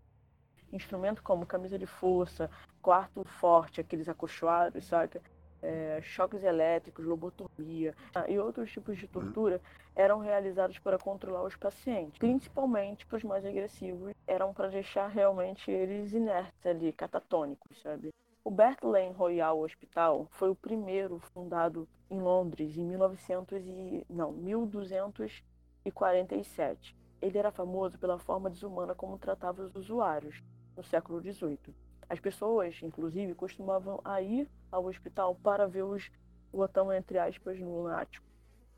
[0.72, 2.50] instrumentos como camisa de força,
[2.82, 5.22] quarto forte, aqueles acolchoados, sabe?
[5.62, 9.60] É, choques elétricos, lobotomia ah, e outros tipos de tortura
[9.94, 15.70] eram realizados para controlar os pacientes, principalmente para os mais agressivos, eram para deixar realmente
[15.70, 18.10] eles inertes ali, catatônicos, sabe?
[18.42, 24.32] O Bert Lane Royal Hospital foi o primeiro fundado em Londres em 1900 e, não,
[24.32, 26.96] 1247.
[27.22, 30.42] Ele era famoso pela forma desumana como tratava os usuários
[30.80, 31.76] no século XVIII.
[32.08, 36.10] As pessoas, inclusive, costumavam ir ao hospital para ver os
[36.52, 38.26] botão entre aspas lunático.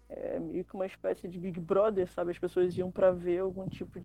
[0.10, 2.32] É meio que uma espécie de Big Brother, sabe?
[2.32, 4.04] As pessoas iam para ver algum tipo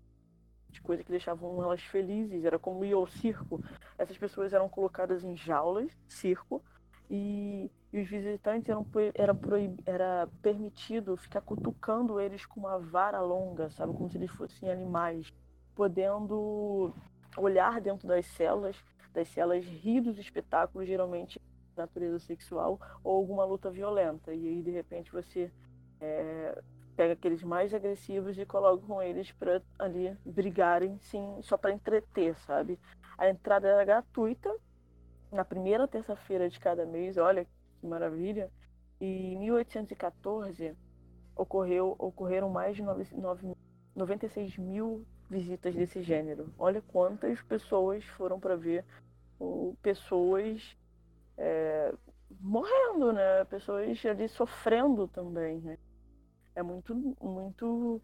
[0.69, 2.45] de coisa que deixavam elas felizes.
[2.45, 3.61] Era como ir ao circo.
[3.97, 6.63] Essas pessoas eram colocadas em jaulas, circo,
[7.09, 8.85] e, e os visitantes eram
[9.15, 13.91] era, proib, era permitido ficar cutucando eles com uma vara longa, sabe?
[13.93, 15.33] Como se eles fossem animais,
[15.75, 16.93] podendo
[17.37, 18.75] olhar dentro das celas,
[19.13, 21.41] das celas rir dos espetáculos, geralmente
[21.75, 24.33] natureza sexual ou alguma luta violenta.
[24.33, 25.51] E aí, de repente, você
[26.01, 26.61] é,
[26.95, 32.35] pega aqueles mais agressivos e coloca com eles para ali brigarem, sim, só para entreter,
[32.39, 32.79] sabe?
[33.17, 34.53] A entrada era gratuita
[35.31, 38.51] na primeira terça-feira de cada mês, olha que maravilha.
[38.99, 40.75] E em 1814
[41.35, 43.55] ocorreu, ocorreram mais de 9, 9,
[43.95, 46.53] 96 mil visitas desse gênero.
[46.57, 48.85] Olha quantas pessoas foram para ver
[49.39, 50.75] o, pessoas
[51.37, 51.93] é,
[52.39, 53.43] morrendo, né?
[53.45, 55.77] Pessoas ali sofrendo também, né?
[56.55, 58.01] É muito, muito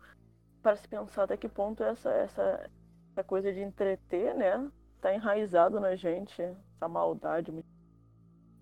[0.62, 2.70] para se pensar até que ponto essa, essa,
[3.12, 4.72] essa coisa de entreter, né?
[5.02, 7.52] Tá enraizado na gente, essa maldade,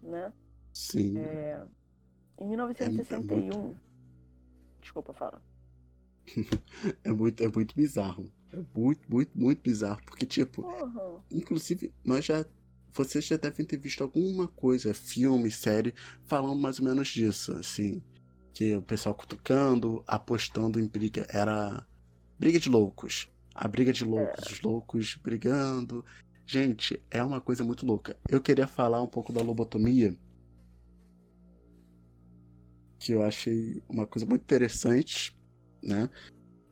[0.02, 0.34] né?
[0.74, 1.18] Sim.
[1.20, 1.64] É,
[2.40, 3.80] em 1961, é, é muito...
[4.80, 5.42] desculpa, fala.
[7.04, 8.32] é muito, é muito bizarro.
[8.54, 10.02] É muito, muito, muito bizarro.
[10.06, 11.20] Porque, tipo, uhum.
[11.32, 12.46] inclusive, nós já.
[12.94, 15.94] Vocês já devem ter visto alguma coisa, filme, série,
[16.26, 18.02] falando mais ou menos disso, assim.
[18.54, 21.26] Que o pessoal cutucando, apostando em briga.
[21.30, 21.86] Era
[22.38, 23.30] briga de loucos.
[23.56, 24.52] A briga de loucos, é.
[24.52, 26.04] os loucos brigando.
[26.46, 28.18] Gente, é uma coisa muito louca.
[28.30, 30.18] Eu queria falar um pouco da lobotomia.
[33.00, 35.34] Que eu achei uma coisa muito interessante,
[35.82, 36.10] né?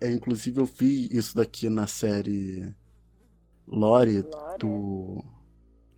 [0.02, 2.74] É, inclusive eu vi isso daqui na série
[3.68, 4.24] Lore,
[4.58, 5.24] do.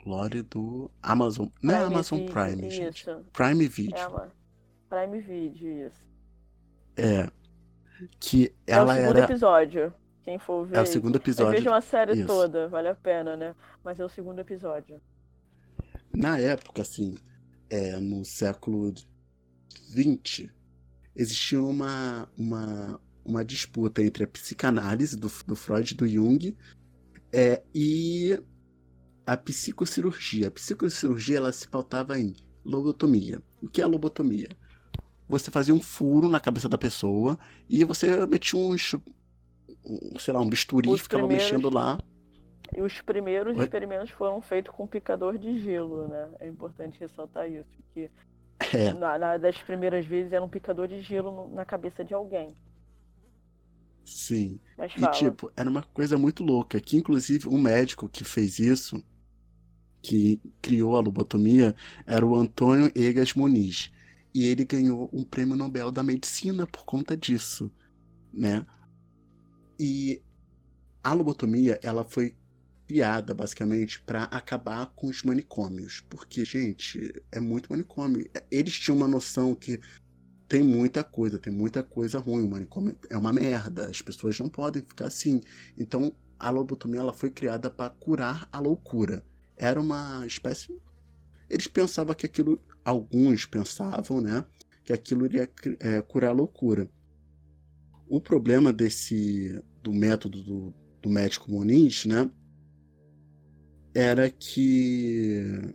[0.06, 1.48] Lore do Amazon.
[1.62, 2.76] Não é Amazon Video, Prime, isso.
[2.78, 3.06] gente.
[3.32, 3.98] Prime Video.
[3.98, 4.32] É
[4.90, 6.04] Prime Video, isso.
[6.98, 7.30] É.
[8.20, 9.26] Que ela é o segundo era.
[9.26, 9.94] episódio.
[10.24, 10.78] Quem for ver.
[10.78, 11.52] É o segundo episódio.
[11.52, 12.28] Veja uma série isso.
[12.28, 13.56] toda, vale a pena, né?
[13.84, 15.00] Mas é o segundo episódio.
[16.14, 17.18] Na época, assim,
[17.70, 18.94] é, no século
[19.74, 20.50] XX,
[21.16, 26.56] existia uma, uma, uma disputa entre a psicanálise do, do Freud e do Jung
[27.32, 28.40] é, e
[29.26, 30.48] a psicocirurgia.
[30.48, 33.42] A psicocirurgia ela se pautava em lobotomia.
[33.62, 34.50] O que é a lobotomia?
[35.28, 37.38] Você fazia um furo na cabeça da pessoa
[37.70, 38.76] e você metia um,
[39.86, 41.98] um sei lá, um bisturi e ficava mexendo lá.
[42.76, 43.64] E os primeiros Oi?
[43.64, 46.30] experimentos foram feitos com picador de gelo, né?
[46.40, 48.10] É importante ressaltar isso, porque
[48.74, 48.94] é.
[48.94, 52.56] na, na, das primeiras vezes era um picador de gelo na cabeça de alguém.
[54.06, 54.60] Sim.
[54.98, 59.04] e tipo, era uma coisa muito louca, que inclusive um médico que fez isso,
[60.02, 61.76] que criou a lobotomia,
[62.06, 63.92] era o Antônio Egas Muniz.
[64.34, 67.72] E ele ganhou um prêmio Nobel da Medicina por conta disso,
[68.34, 68.66] né?
[69.80, 70.22] E
[71.04, 72.36] a lobotomia, ela foi
[72.88, 78.30] criada basicamente para acabar com os manicômios, porque gente, é muito manicômio.
[78.50, 79.80] Eles tinham uma noção que
[80.52, 84.50] tem muita coisa, tem muita coisa ruim, o manicômio é uma merda, as pessoas não
[84.50, 85.40] podem ficar assim.
[85.78, 89.24] Então, a lobotomia ela foi criada para curar a loucura.
[89.56, 90.78] Era uma espécie
[91.50, 94.44] eles pensavam que aquilo alguns pensavam, né,
[94.84, 95.50] que aquilo iria
[95.80, 96.90] é, curar a loucura.
[98.10, 102.30] O problema desse do método do, do médico Moniz, né,
[103.94, 105.74] era que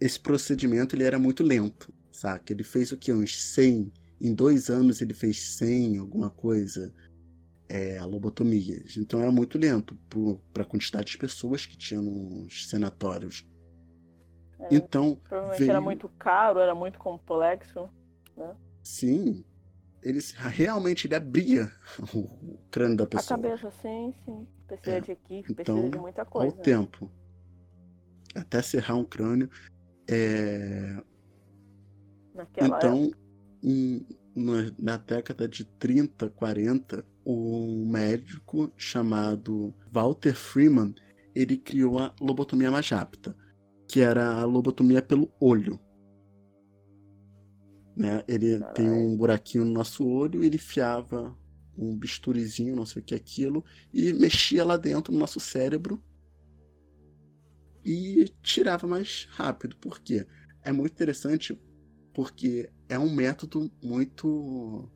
[0.00, 2.52] esse procedimento ele era muito lento, saca?
[2.52, 3.12] Ele fez o que?
[3.12, 6.92] Uns 100, em dois anos ele fez 100, alguma coisa,
[7.68, 8.96] é, lobotomias.
[8.96, 9.98] Então era muito lento
[10.52, 13.44] para a quantidade de pessoas que tinham nos senatórios.
[14.60, 15.70] É, então, provavelmente veio...
[15.70, 17.90] era muito caro, era muito complexo,
[18.36, 18.54] né?
[18.82, 19.44] Sim,
[20.02, 21.72] ele realmente ele abria
[22.14, 23.38] o crânio da pessoa.
[23.38, 24.46] A cabeça, sim, sim.
[24.66, 26.50] Precisa É, de equipe, Então, precisa de muita coisa.
[26.52, 26.62] ao né?
[26.62, 27.10] tempo,
[28.34, 29.50] até serrar um crânio,
[30.08, 31.02] é,
[32.34, 33.10] Naquela Então,
[33.62, 40.94] em- na, na década de 30, 40, um médico chamado Walter Freeman,
[41.34, 43.36] ele criou a lobotomia mais rápida,
[43.88, 45.78] que era a lobotomia pelo olho.
[47.96, 48.24] Né?
[48.26, 51.36] Ele tem um buraquinho no nosso olho, ele enfiava
[51.78, 56.02] um bisturizinho, não sei o que é aquilo, e mexia lá dentro no nosso cérebro
[57.84, 59.76] e tirava mais rápido.
[59.76, 60.26] Por quê?
[60.62, 61.60] É muito interessante
[62.14, 64.88] porque é um método muito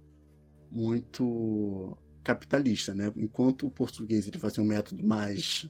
[0.70, 3.12] muito capitalista, né?
[3.16, 5.68] Enquanto o português ele fazia um método mais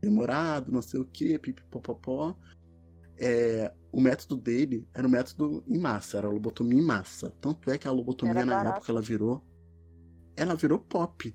[0.00, 2.36] demorado, não sei o que, pipipopopó,
[3.16, 7.30] é, o método dele era um método em massa, era a lobotomia em massa.
[7.40, 8.76] Tanto é que a lobotomia Era na barato.
[8.76, 9.42] época ela virou
[10.36, 11.34] ela virou pop.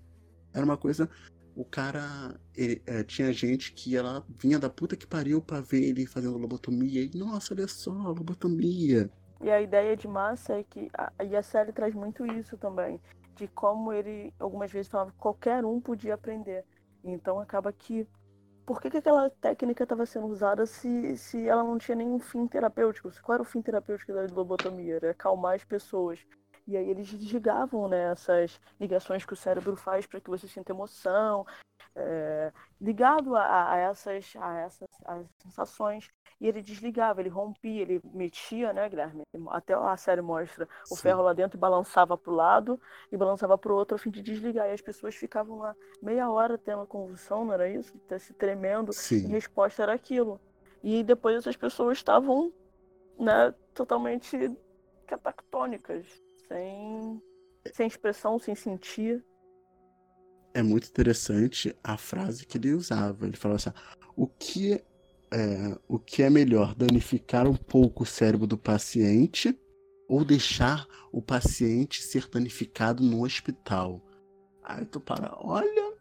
[0.54, 1.10] Era uma coisa
[1.56, 5.84] o cara ele, é, tinha gente que ela vinha da puta que pariu pra ver
[5.84, 9.12] ele fazendo lobotomia e nossa, olha só, lobotomia.
[9.42, 10.90] E a ideia de massa é que.
[10.94, 13.00] A, e a série traz muito isso também.
[13.36, 16.66] De como ele, algumas vezes, falava que qualquer um podia aprender.
[17.04, 18.08] Então acaba que.
[18.66, 22.46] Por que, que aquela técnica estava sendo usada se, se ela não tinha nenhum fim
[22.46, 23.10] terapêutico?
[23.24, 24.98] Qual era o fim terapêutico da lobotomia?
[24.98, 26.24] Era acalmar as pessoas.
[26.68, 30.72] E aí eles desligavam né, essas ligações que o cérebro faz para que você sinta
[30.72, 31.44] emoção,
[31.96, 36.10] é, ligado a, a essas, a essas as sensações.
[36.42, 39.24] E ele desligava, ele rompia, ele metia, né, Guilherme?
[39.50, 41.02] Até a série mostra o Sim.
[41.02, 42.80] ferro lá dentro e balançava para o lado
[43.12, 44.70] e balançava para o outro a fim de desligar.
[44.70, 47.94] E as pessoas ficavam lá meia hora tendo uma convulsão, não era isso?
[48.20, 48.96] Se tremendo.
[49.24, 49.28] Em Sim.
[49.30, 50.40] resposta era aquilo.
[50.82, 52.54] E depois essas pessoas estavam
[53.20, 54.38] né, totalmente
[55.08, 56.06] catactônicas,
[56.48, 57.22] sem,
[57.74, 59.24] sem expressão, sem sentir.
[60.54, 63.26] é muito interessante a frase que ele usava.
[63.26, 63.72] Ele falava assim:
[64.16, 64.84] o que
[65.32, 69.58] é, o que é melhor, danificar um pouco o cérebro do paciente
[70.08, 74.02] ou deixar o paciente ser danificado no hospital?
[74.64, 75.94] Aí tu para, olha,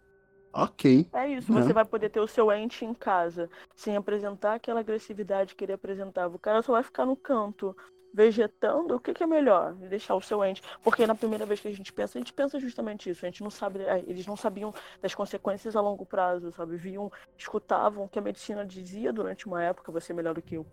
[0.52, 1.08] ok.
[1.12, 1.62] É isso, Né?
[1.62, 5.72] você vai poder ter o seu ente em casa, sem apresentar aquela agressividade que ele
[5.72, 6.36] apresentava.
[6.36, 7.76] O cara só vai ficar no canto,
[8.12, 8.96] vegetando.
[8.96, 9.74] O que, que é melhor?
[9.74, 10.62] Deixar o seu ente.
[10.82, 13.24] Porque na primeira vez que a gente pensa, a gente pensa justamente isso.
[13.24, 16.76] A gente não sabe, é, eles não sabiam das consequências a longo prazo, sabe?
[16.76, 20.56] Viam, escutavam o que a medicina dizia durante uma época, você é melhor do que
[20.56, 20.66] eu.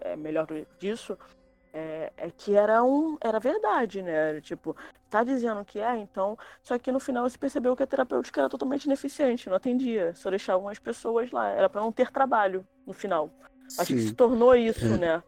[0.00, 0.46] É melhor
[0.78, 1.16] disso.
[1.72, 4.30] É, é que era um era verdade, né?
[4.30, 4.76] Era, tipo,
[5.08, 6.36] tá dizendo que é, então.
[6.62, 10.30] Só que no final você percebeu que a terapêutica era totalmente ineficiente, não atendia, só
[10.30, 11.48] deixavam as pessoas lá.
[11.48, 13.30] Era para não ter trabalho no final.
[13.78, 14.98] Acho que se Sim, tornou isso, É.
[14.98, 15.22] né?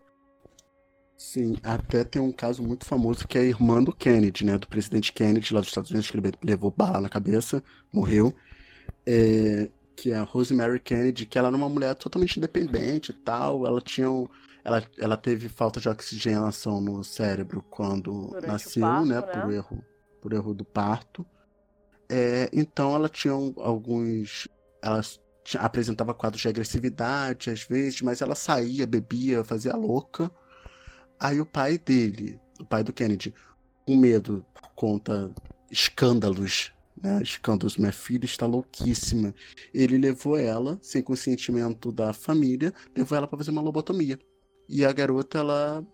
[1.22, 1.56] Sim.
[1.62, 4.58] Até tem um caso muito famoso que é a irmã do Kennedy, né?
[4.58, 7.62] Do presidente Kennedy lá dos Estados Unidos, que ele levou bala na cabeça,
[7.92, 8.34] morreu.
[9.06, 13.66] É, que é a Rosemary Kennedy, que ela era uma mulher totalmente independente e tal.
[13.66, 14.26] Ela tinha um-
[14.64, 19.14] ela, ela teve falta de oxigenação no cérebro quando Durante nasceu, parto, né?
[19.14, 19.22] né?
[19.22, 19.84] Por erro,
[20.20, 21.26] por erro do parto.
[22.08, 24.48] É, então ela tinha alguns.
[24.82, 25.00] Ela
[25.58, 30.30] apresentava quadros de agressividade às vezes, mas ela saía, bebia, fazia louca.
[31.22, 33.32] Aí o pai dele, o pai do Kennedy,
[33.86, 35.32] com medo por conta
[35.70, 37.22] escândalos, né?
[37.22, 39.32] Escândalos, minha filha está louquíssima.
[39.72, 44.18] Ele levou ela, sem consentimento da família, levou ela para fazer uma lobotomia.
[44.68, 45.86] E a garota, ela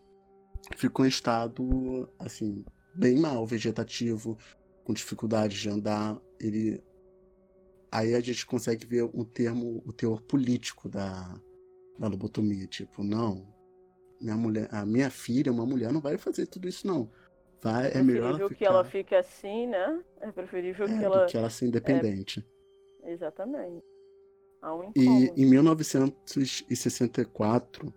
[0.78, 2.64] ficou em estado, assim,
[2.94, 4.38] bem mal, vegetativo,
[4.82, 6.18] com dificuldade de andar.
[6.40, 6.82] Ele.
[7.92, 11.38] Aí a gente consegue ver o termo, o teor político da,
[11.98, 12.66] da lobotomia.
[12.66, 13.46] Tipo, não,
[14.20, 17.10] minha mulher, a minha filha, uma mulher, não vai fazer tudo isso, não.
[17.60, 20.00] Vai, é melhor ela preferível ficar que ela fique assim, né?
[20.20, 21.26] É preferível é, que ela.
[21.26, 22.42] que ela ser independente.
[23.04, 23.84] Exatamente.
[24.62, 27.92] Há um E em 1964,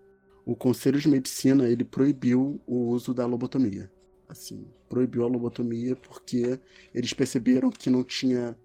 [0.46, 3.92] o Conselho de Medicina ele proibiu o uso da lobotomia.
[4.28, 6.60] Assim, proibiu a lobotomia porque
[6.94, 8.58] eles perceberam que não tinha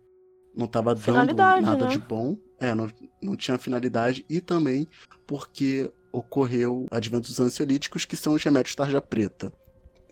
[0.54, 1.88] não estava dando nada né?
[1.88, 2.90] de bom, é, não,
[3.20, 4.88] não tinha finalidade e também
[5.26, 9.52] porque ocorreu advento dos ansiolíticos que são os remédios tarja preta.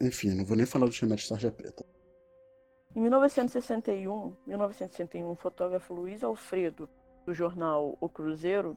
[0.00, 1.84] Enfim, não vou nem falar dos remédios tarja preta.
[2.94, 6.88] Em 1961, 1961, o fotógrafo Luiz Alfredo,
[7.24, 8.76] do jornal O Cruzeiro,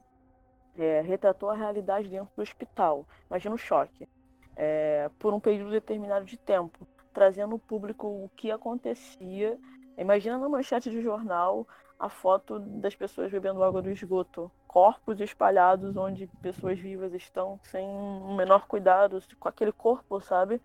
[0.77, 3.05] é, retratou a realidade dentro do hospital.
[3.29, 4.07] Imagina o choque.
[4.55, 9.57] É, por um período determinado de tempo, trazendo ao público o que acontecia.
[9.97, 11.67] Imagina na manchete de jornal
[11.99, 14.51] a foto das pessoas bebendo água do esgoto.
[14.67, 20.61] Corpos espalhados onde pessoas vivas estão sem o menor cuidado com aquele corpo, sabe?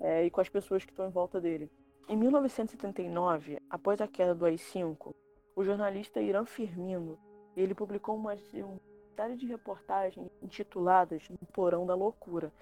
[0.00, 1.70] É, e com as pessoas que estão em volta dele.
[2.08, 5.14] Em 1979, após a queda do AI-5,
[5.54, 7.18] o jornalista Irã Firmino
[7.56, 8.80] ele publicou uma, uma
[9.14, 12.52] série de reportagens intituladas No Porão da Loucura.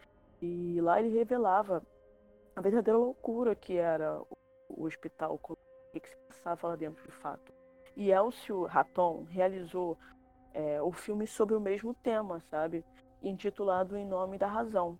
[0.42, 1.82] E lá ele revelava
[2.54, 4.36] a verdadeira loucura que era o,
[4.68, 5.56] o hospital, o
[5.98, 7.59] que se passava lá dentro de fato.
[8.00, 9.98] E Elcio Raton realizou
[10.54, 12.82] é, o filme sobre o mesmo tema, sabe?
[13.22, 14.98] Intitulado Em Nome da Razão,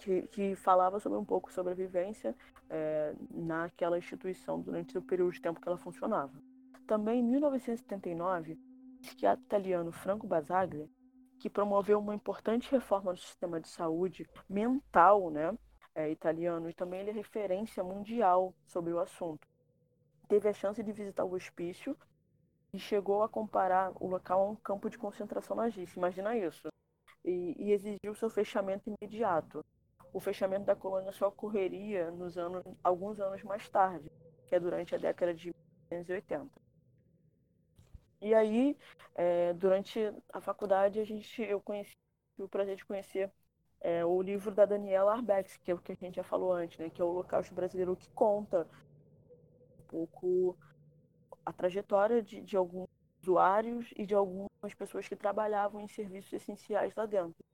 [0.00, 2.34] que, que falava sobre um pouco sobre a vivência
[2.70, 6.32] é, naquela instituição durante o período de tempo que ela funcionava.
[6.86, 10.88] Também em 1979, o psiquiatra italiano Franco Basaglia,
[11.38, 15.54] que promoveu uma importante reforma do sistema de saúde mental né,
[15.94, 19.46] é, italiano, e também ele é referência mundial sobre o assunto.
[20.28, 21.96] Teve a chance de visitar o hospício
[22.72, 25.98] e chegou a comparar o local a um campo de concentração nazista.
[25.98, 26.68] Imagina isso.
[27.24, 29.64] E, e exigiu seu fechamento imediato.
[30.12, 34.10] O fechamento da colônia só ocorreria nos anos, alguns anos mais tarde,
[34.46, 35.48] que é durante a década de
[35.90, 36.50] 1980.
[38.20, 38.76] E aí,
[39.14, 41.94] é, durante a faculdade, a gente, eu conheci
[42.38, 43.30] tive o prazer de conhecer
[43.80, 46.78] é, o livro da Daniela Arbex, que é o que a gente já falou antes,
[46.78, 48.66] né, que é o Holocausto Brasileiro, que conta
[49.88, 50.56] pouco
[51.44, 52.88] a trajetória de, de alguns
[53.22, 57.44] usuários e de algumas pessoas que trabalhavam em serviços essenciais lá dentro.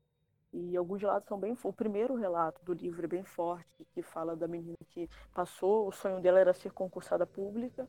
[0.52, 1.56] E alguns relatos são bem.
[1.62, 5.92] O primeiro relato do livro é bem forte, que fala da menina que passou, o
[5.92, 7.88] sonho dela era ser concursada pública,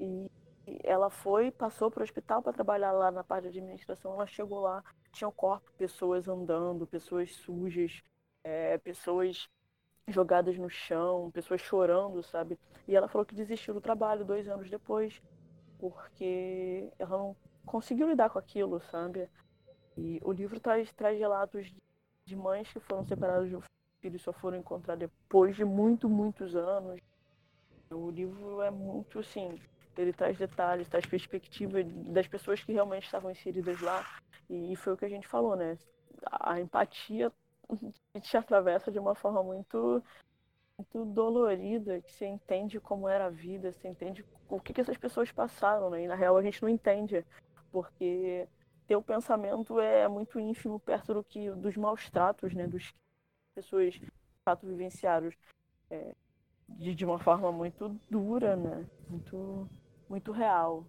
[0.00, 0.30] e
[0.84, 4.14] ela foi, passou para o hospital para trabalhar lá na parte de administração.
[4.14, 4.82] Ela chegou lá,
[5.12, 8.02] tinha o corpo, pessoas andando, pessoas sujas,
[8.42, 9.48] é, pessoas
[10.08, 12.58] jogadas no chão, pessoas chorando, sabe?
[12.86, 15.20] E ela falou que desistiu do trabalho dois anos depois,
[15.78, 19.28] porque ela não conseguiu lidar com aquilo, sabe?
[19.96, 21.72] E o livro traz, traz relatos
[22.24, 23.62] de mães que foram separadas de um
[24.00, 27.00] filho e só foram encontrar depois de muito, muitos anos.
[27.90, 29.60] O livro é muito, assim,
[29.96, 34.06] ele traz detalhes, traz perspectiva das pessoas que realmente estavam inseridas lá.
[34.48, 35.76] E foi o que a gente falou, né?
[36.30, 37.32] A empatia
[38.22, 40.02] te atravessa de uma forma muito,
[40.76, 44.96] muito dolorida, que você entende como era a vida, você entende o que, que essas
[44.96, 46.02] pessoas passaram, né?
[46.02, 47.24] E na real a gente não entende,
[47.70, 48.48] porque
[48.86, 52.66] teu pensamento é muito ínfimo perto do que dos maus tratos, né?
[52.66, 52.94] Dos
[53.54, 54.10] pessoas de
[54.44, 55.30] fato vivenciaram
[55.90, 56.14] é,
[56.68, 58.86] de, de uma forma muito dura, né?
[59.08, 59.68] Muito
[60.08, 60.86] muito real.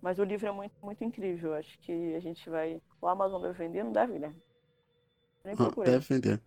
[0.00, 1.54] Mas o livro é muito, muito incrível.
[1.54, 2.80] Acho que a gente vai.
[3.00, 4.34] O Amazon deve vender, não deve, né?
[5.44, 5.92] Nem Ah, procurei.
[5.92, 6.40] Deve vender.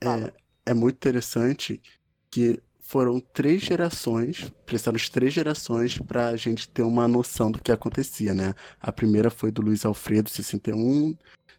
[0.00, 0.32] É,
[0.66, 1.80] é muito interessante
[2.30, 7.60] que foram três gerações, precisaram de três gerações para a gente ter uma noção do
[7.60, 8.54] que acontecia, né?
[8.80, 11.14] A primeira foi do Luiz Alfredo, 61,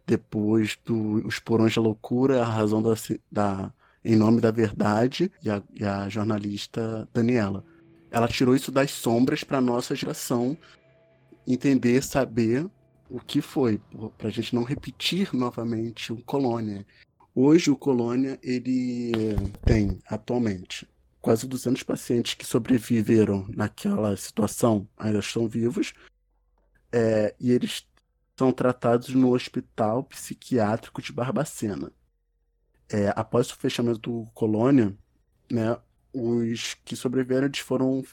[0.07, 2.93] depois do Os Porões da Loucura, A Razão da,
[3.31, 3.71] da-
[4.03, 7.63] Em Nome da Verdade, e a, e a jornalista Daniela.
[8.09, 10.57] Ela tirou isso das sombras para nossa geração
[11.45, 12.65] entender, saber
[13.09, 13.81] o que foi,
[14.17, 16.85] para a gente não repetir novamente o Colônia.
[17.33, 19.11] Hoje o Colônia ele
[19.65, 20.87] tem atualmente
[21.21, 25.93] quase 200 pacientes que sobreviveram naquela situação, ainda estão vivos,
[26.91, 27.85] é, e eles
[28.37, 31.91] são tratados no Hospital Psiquiátrico de Barbacena.
[32.89, 34.97] É, após o fechamento do Colônia,
[35.51, 35.77] né,
[36.13, 38.03] os que sobreviveram foram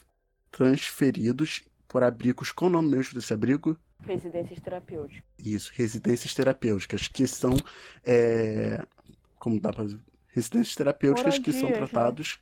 [0.51, 2.51] transferidos por abrigos.
[2.51, 3.77] Qual o nome mesmo desse abrigo?
[4.01, 5.23] Residências terapêuticas.
[5.37, 7.57] Isso, residências terapêuticas, que são,
[8.05, 8.85] é,
[9.39, 9.85] como dá para
[10.27, 11.87] residências terapêuticas que são Moradias, né?
[11.87, 12.39] tratados,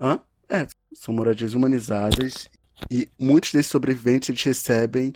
[0.00, 0.20] hã?
[0.48, 2.50] É, são moradias humanizadas
[2.90, 5.12] e muitos desses sobreviventes eles recebem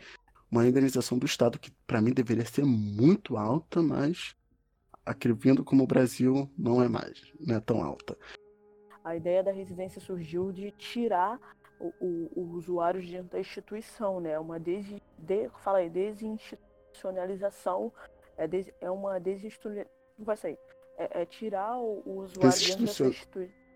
[0.50, 4.34] uma indenização do Estado que para mim deveria ser muito alta, mas
[5.04, 8.16] aqui vindo como o Brasil não é mais, não é tão alta.
[9.04, 11.38] A ideia da residência surgiu de tirar
[11.78, 14.38] o, o, o usuário dentro da instituição, né?
[14.38, 14.86] Uma des,
[15.18, 17.92] de, fala aí, desinstitucionalização,
[18.36, 20.58] é, des, é uma desinstitucionalização, não vai sair,
[20.96, 23.66] é, é tirar o, o usuário dentro dessa instituição.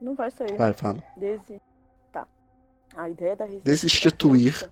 [0.00, 0.56] Não vai sair.
[0.56, 1.02] Vai, fala.
[1.16, 1.60] Desi...
[2.12, 2.26] Tá.
[2.94, 4.70] A ideia da Desinstituir.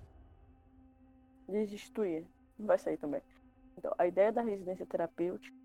[1.47, 2.25] Desinstituir.
[2.59, 3.21] Não vai sair também.
[3.77, 5.62] Então, a ideia da residência terapêutica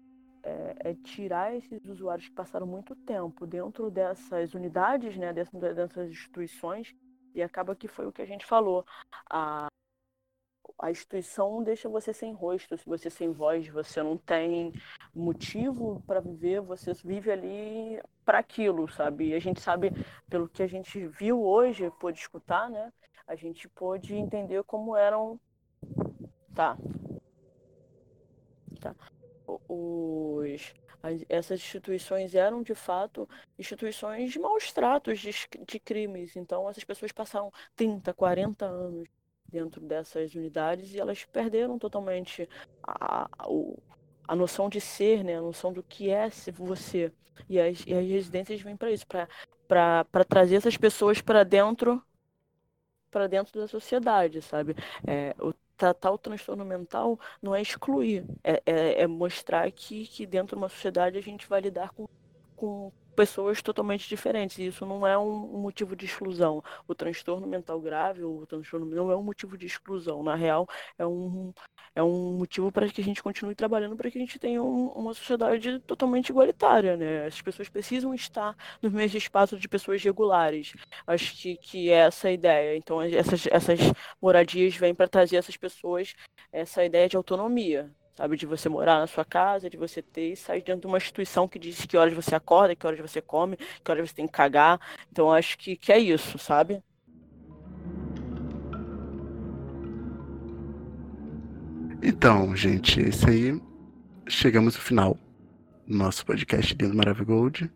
[0.48, 6.10] é, é, tirar esses usuários que passaram muito tempo dentro dessas unidades, né, dessas, dessas
[6.10, 6.94] instituições,
[7.34, 8.84] e acaba que foi o que a gente falou.
[9.28, 9.68] A,
[10.78, 14.72] a instituição deixa você sem rosto, você sem voz, você não tem
[15.14, 19.28] motivo para viver, você vive ali para aquilo, sabe?
[19.28, 19.90] E a gente sabe,
[20.30, 22.90] pelo que a gente viu hoje, pôde escutar, né?
[23.26, 25.38] A gente pôde entender como eram.
[26.54, 26.76] Tá.
[28.80, 28.94] Tá
[29.68, 33.28] os, as, essas instituições eram de fato
[33.58, 35.32] instituições de maus tratos de,
[35.66, 36.36] de crimes.
[36.36, 39.08] Então essas pessoas passaram 30, 40 anos
[39.50, 42.48] dentro dessas unidades e elas perderam totalmente
[42.82, 43.46] a, a,
[44.28, 45.38] a noção de ser, né?
[45.38, 47.12] a noção do que é ser você.
[47.48, 52.02] E as, e as residências vêm para isso, para trazer essas pessoas para dentro
[53.10, 54.76] para dentro da sociedade, sabe?
[55.06, 60.26] É, o tratar o transtorno mental não é excluir, é, é, é, mostrar que, que
[60.26, 62.06] dentro de uma sociedade a gente vai lidar com,
[62.56, 64.58] com pessoas totalmente diferentes.
[64.58, 66.62] E isso não é um, motivo de exclusão.
[66.86, 70.22] O transtorno mental grave, o transtorno não é um motivo de exclusão.
[70.22, 71.52] Na real, é um,
[71.96, 74.86] é um motivo para que a gente continue trabalhando para que a gente tenha um,
[74.90, 77.26] uma sociedade totalmente igualitária, né?
[77.26, 80.74] As pessoas precisam estar no mesmo espaço de pessoas regulares.
[81.04, 82.76] Acho que, que é essa a ideia.
[82.76, 83.80] Então, essas, essas
[84.22, 86.14] moradias vêm para trazer essas pessoas
[86.52, 88.36] essa ideia de autonomia, sabe?
[88.36, 91.46] De você morar na sua casa, de você ter e sair dentro de uma instituição
[91.46, 94.32] que diz que horas você acorda, que horas você come, que horas você tem que
[94.32, 94.80] cagar.
[95.10, 96.82] Então, acho que, que é isso, sabe?
[102.02, 103.62] Então, gente, esse aí
[104.26, 105.16] chegamos ao final
[105.86, 107.72] do nosso podcast Lindo Maravilha Gold.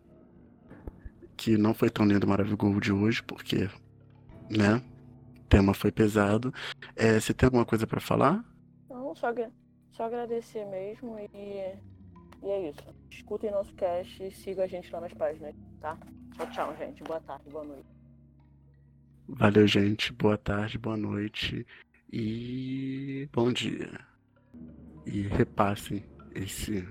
[1.37, 3.71] Que não foi tão lindo Maravilha Gold hoje, porque,
[4.51, 4.83] né?
[5.37, 6.53] O tema foi pesado.
[6.97, 8.45] É, você tem alguma coisa para falar?
[8.91, 9.33] Não, só,
[9.93, 11.29] só agradecer mesmo e,
[12.43, 12.83] e é isso.
[13.11, 15.97] Escutem nosso cast e sigam a gente lá nas páginas, tá?
[16.37, 17.03] Tchau, tchau, gente.
[17.05, 17.87] Boa tarde, boa noite.
[19.29, 20.13] Valeu, gente.
[20.13, 21.67] Boa tarde, boa noite
[22.13, 24.13] e bom dia
[25.07, 26.87] e repassem esse,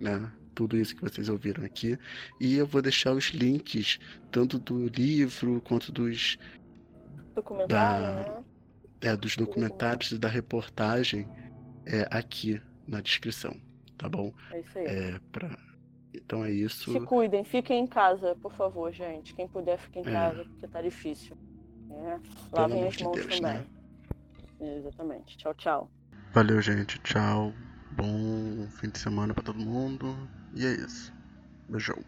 [0.00, 1.98] né, tudo isso que vocês ouviram aqui.
[2.40, 3.98] E eu vou deixar os links
[4.30, 6.38] tanto do livro quanto dos
[7.68, 8.44] da, né?
[9.04, 11.28] É, dos documentários e da reportagem
[11.86, 13.54] é, aqui na descrição,
[13.98, 14.32] tá bom?
[14.50, 14.86] É isso aí.
[14.86, 15.58] É, pra...
[16.14, 16.92] Então é isso.
[16.92, 19.34] Se cuidem, fiquem em casa, por favor, gente.
[19.34, 20.12] Quem puder, fique em é.
[20.12, 21.36] casa, porque tá difícil.
[21.90, 22.18] É.
[22.52, 23.66] Lavem as mãos de Deus, também.
[24.60, 24.76] Né?
[24.78, 25.36] Exatamente.
[25.36, 25.90] Tchau, tchau.
[26.32, 26.98] Valeu, gente.
[27.00, 27.52] Tchau.
[27.92, 30.16] Bom fim de semana para todo mundo.
[30.54, 31.12] E é isso.
[31.68, 31.98] Beijão.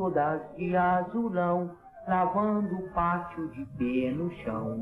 [0.00, 1.70] Todas de azulão,
[2.08, 4.80] lavando o pátio de pé no chão.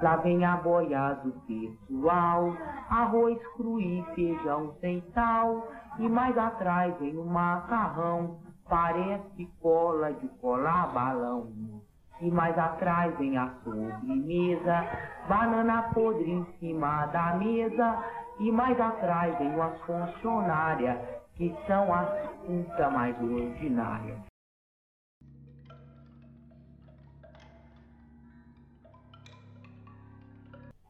[0.00, 2.54] Lá vem a boia do pessoal,
[2.88, 5.66] arroz cru e feijão sem sal.
[5.98, 8.38] E mais atrás vem o macarrão,
[8.68, 11.48] parece cola de colar balão.
[12.20, 14.84] E mais atrás vem a sobremesa,
[15.28, 17.98] banana podre em cima da mesa.
[18.38, 20.96] E mais atrás vem as funcionárias,
[21.34, 22.08] que são as
[22.46, 24.29] putas mais ordinárias.